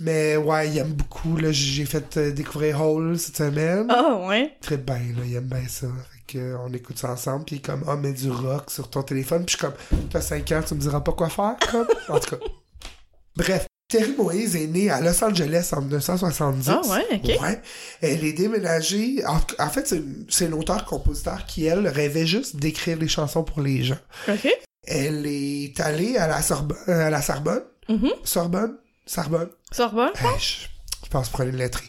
[0.02, 1.52] Mais ouais, il aime beaucoup, là.
[1.52, 3.86] J'ai fait euh, découvrir Hole cette semaine.
[3.90, 4.58] Ah, ouais?
[4.60, 5.86] Très bien, là, il aime bien ça.
[5.88, 9.04] Fait que, euh, on écoute ça ensemble, puis comme, ah, mets du rock sur ton
[9.04, 11.88] téléphone, puis je suis comme, t'as 5 ans, tu me diras pas quoi faire, comme.
[12.10, 12.44] En tout cas.
[13.36, 16.68] Bref, Terry Moïse est née à Los Angeles en 1970.
[16.70, 17.42] Ah, ouais, ok.
[17.44, 17.62] Ouais.
[18.02, 19.24] Elle est déménagée.
[19.28, 23.44] En, en fait, c'est une, c'est une auteure-compositeur qui, elle, rêvait juste d'écrire des chansons
[23.44, 24.00] pour les gens.
[24.28, 24.48] Ok.
[24.88, 26.80] Elle est allée à la Sorbonne.
[26.88, 27.62] à la Sorbonne.
[27.88, 28.10] Mhm.
[28.24, 28.78] Sorbonne?
[29.16, 29.50] Sorbonne?
[29.72, 30.12] Sorbonne?
[30.16, 30.68] Hey, je,
[31.06, 31.82] je pense prendre une lettre.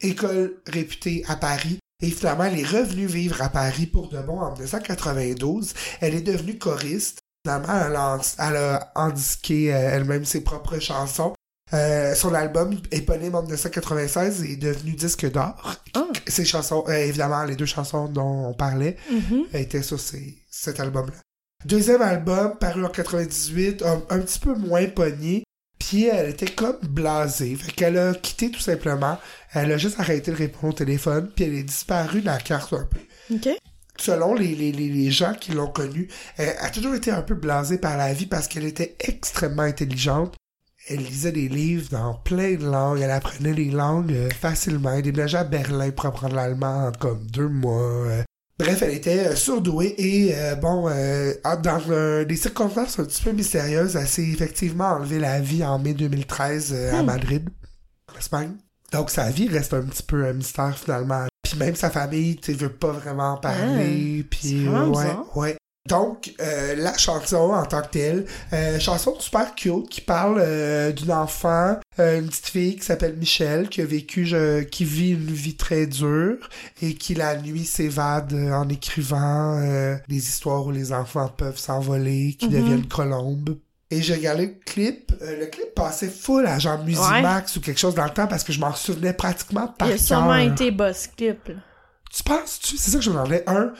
[0.00, 1.78] École réputée à Paris.
[2.02, 5.74] Et finalement, elle est revenue vivre à Paris pour de bon en 1992.
[6.00, 7.18] Elle est devenue choriste.
[7.46, 11.34] Finalement, elle a, elle a euh, elle-même ses propres chansons.
[11.74, 15.54] Euh, son album éponyme en 1996 est devenu disque d'or.
[15.94, 16.04] Ah.
[16.26, 19.44] Ses chansons, euh, évidemment, les deux chansons dont on parlait Mhm.
[19.52, 21.14] étaient sur ces- cet album-là.
[21.66, 25.44] Deuxième album, paru en 98, un, un petit peu moins pogné,
[25.82, 27.56] puis elle était comme blasée.
[27.56, 29.18] Fait qu'elle a quitté tout simplement.
[29.52, 32.72] Elle a juste arrêté de répondre au téléphone, puis elle est disparue de la carte
[32.72, 33.00] un peu.
[33.34, 33.48] Ok.
[33.98, 37.34] Selon les, les, les, les gens qui l'ont connue, elle a toujours été un peu
[37.34, 40.34] blasée par la vie parce qu'elle était extrêmement intelligente.
[40.88, 44.92] Elle lisait des livres dans plein de langues, elle apprenait les langues euh, facilement.
[44.92, 48.24] Elle déménageait à Berlin pour apprendre l'allemand en comme deux mois.
[48.62, 51.32] Bref, elle était euh, surdouée et euh, bon, euh,
[51.62, 55.78] dans euh, des circonstances un petit peu mystérieuses, elle s'est effectivement enlevé la vie en
[55.78, 57.06] mai 2013 euh, à Hmm.
[57.06, 57.48] Madrid,
[58.14, 58.52] en Espagne.
[58.92, 61.26] Donc sa vie reste un petit peu un mystère finalement.
[61.42, 64.24] Puis même sa famille, tu veut pas vraiment en parler.
[64.30, 65.36] puis c'est vraiment ouais, bizarre.
[65.36, 65.56] ouais.
[65.88, 70.92] Donc, euh, la chanson en tant que telle, euh, chanson super cute qui parle euh,
[70.92, 75.10] d'une enfant, euh, une petite fille qui s'appelle Michelle, qui a vécu, je- qui vit
[75.10, 76.48] une vie très dure
[76.80, 81.58] et qui la nuit s'évade euh, en écrivant euh, des histoires où les enfants peuvent
[81.58, 82.52] s'envoler, qui Mhm.
[82.52, 83.58] deviennent colombes.
[83.90, 85.12] Et j'ai regardé le clip.
[85.20, 88.44] euh, le clip passait full à genre Musimax ou quelque chose dans le temps parce
[88.44, 90.52] que je m'en souvenais pratiquement par Il a sûrement cœur.
[90.52, 91.54] été boss clip, là.
[92.10, 93.42] Tu penses, tu c'est ça que je me demandais.
[93.48, 93.72] Un,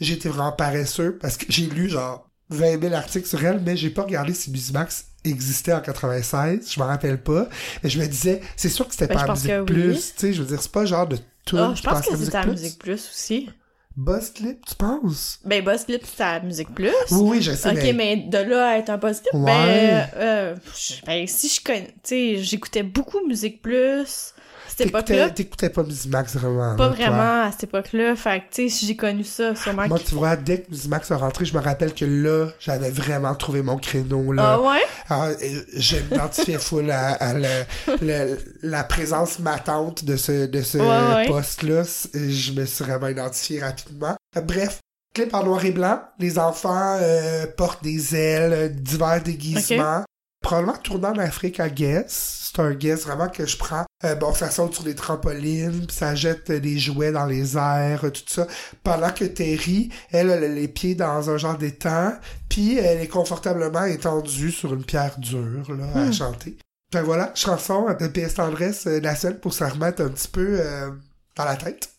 [0.00, 3.90] j'étais vraiment paresseux parce que j'ai lu genre 20 000 articles sur elle, mais j'ai
[3.90, 6.70] pas regardé si Musimax existait en 96.
[6.72, 7.48] Je m'en rappelle pas.
[7.82, 9.90] Mais je me disais, c'est sûr que c'était Ben, pas à pense Musique que Plus.
[9.92, 9.94] oui.
[9.96, 12.14] Tu sais, je veux dire, c'est pas genre de tout Ah, je pense passe que
[12.14, 12.50] à c'était à Plus.
[12.52, 13.50] Musique Plus aussi.
[13.96, 15.40] Buzz Clip, tu penses?
[15.44, 16.92] Ben, Boss Clip, c'était à Musique Plus.
[17.10, 17.92] Oui, oui, je sais, Ok, mais...
[17.92, 18.16] mais...
[18.16, 19.44] de là à être un Boss Clip, Ouais.
[19.44, 20.56] ben, euh,
[21.04, 24.34] ben, si je connais, tu sais, j'écoutais beaucoup Musique Plus,
[24.68, 25.30] cette époque-là.
[25.30, 26.76] T'écoutais pas Musimax vraiment.
[26.76, 29.98] Pas là, vraiment à cette époque-là, fait que, tu sais, j'ai connu ça, sûrement Moi,
[29.98, 33.62] tu vois, dès que Musimax est rentré, je me rappelle que là, j'avais vraiment trouvé
[33.62, 34.54] mon créneau, là.
[34.54, 34.82] Ah ouais?
[35.08, 37.64] Ah, euh, je m'identifiais full à, à le-
[38.02, 41.82] le- la présence matante de ce, de ce Ouais, poste-là.
[42.14, 44.16] Je me suis vraiment identifié rapidement.
[44.44, 44.80] Bref,
[45.14, 46.00] clip en noir et blanc.
[46.18, 50.04] Les enfants euh, portent des ailes, divers déguisements.
[50.40, 52.50] Probablement tournant en Afrique à Guess.
[52.54, 53.84] C'est un guess vraiment que je prends.
[54.04, 58.04] Euh, bon, ça saute sur des trampolines, puis ça jette des jouets dans les airs,
[58.04, 58.46] euh, tout ça.
[58.84, 62.12] Pendant que Terry, elle, elle a les pieds dans un genre d'étang,
[62.48, 66.12] puis elle est confortablement étendue sur une pierre dure, là, à Hmm.
[66.12, 66.56] chanter.
[66.92, 70.58] Fait voilà, chanson de PS Tendresse, euh, la seule pour se remettre un petit peu
[70.60, 70.90] euh,
[71.36, 71.90] dans la tête.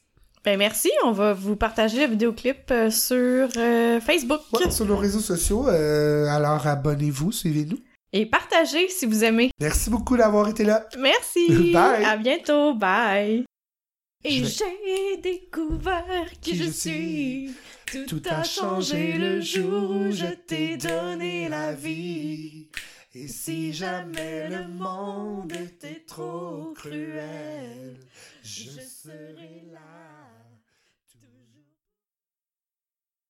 [0.45, 4.39] Ben merci, on va vous partager le vidéoclip sur euh, Facebook.
[4.54, 7.78] Ouais, sur nos réseaux sociaux, alors abonnez-vous, suivez-nous
[8.12, 9.51] et partagez si vous aimez.
[9.60, 10.88] Merci beaucoup d'avoir été là.
[10.97, 11.72] Merci.
[11.74, 12.03] Bye.
[12.03, 12.74] À bientôt.
[12.74, 13.45] Bye.
[14.24, 17.51] Et j'ai découvert qui, je, suis.
[17.86, 22.68] Tout, Tout a changé le jour où je t'ai donné la vie.
[23.16, 27.97] Et si jamais le monde était trop cruel,
[28.43, 30.09] je serai là.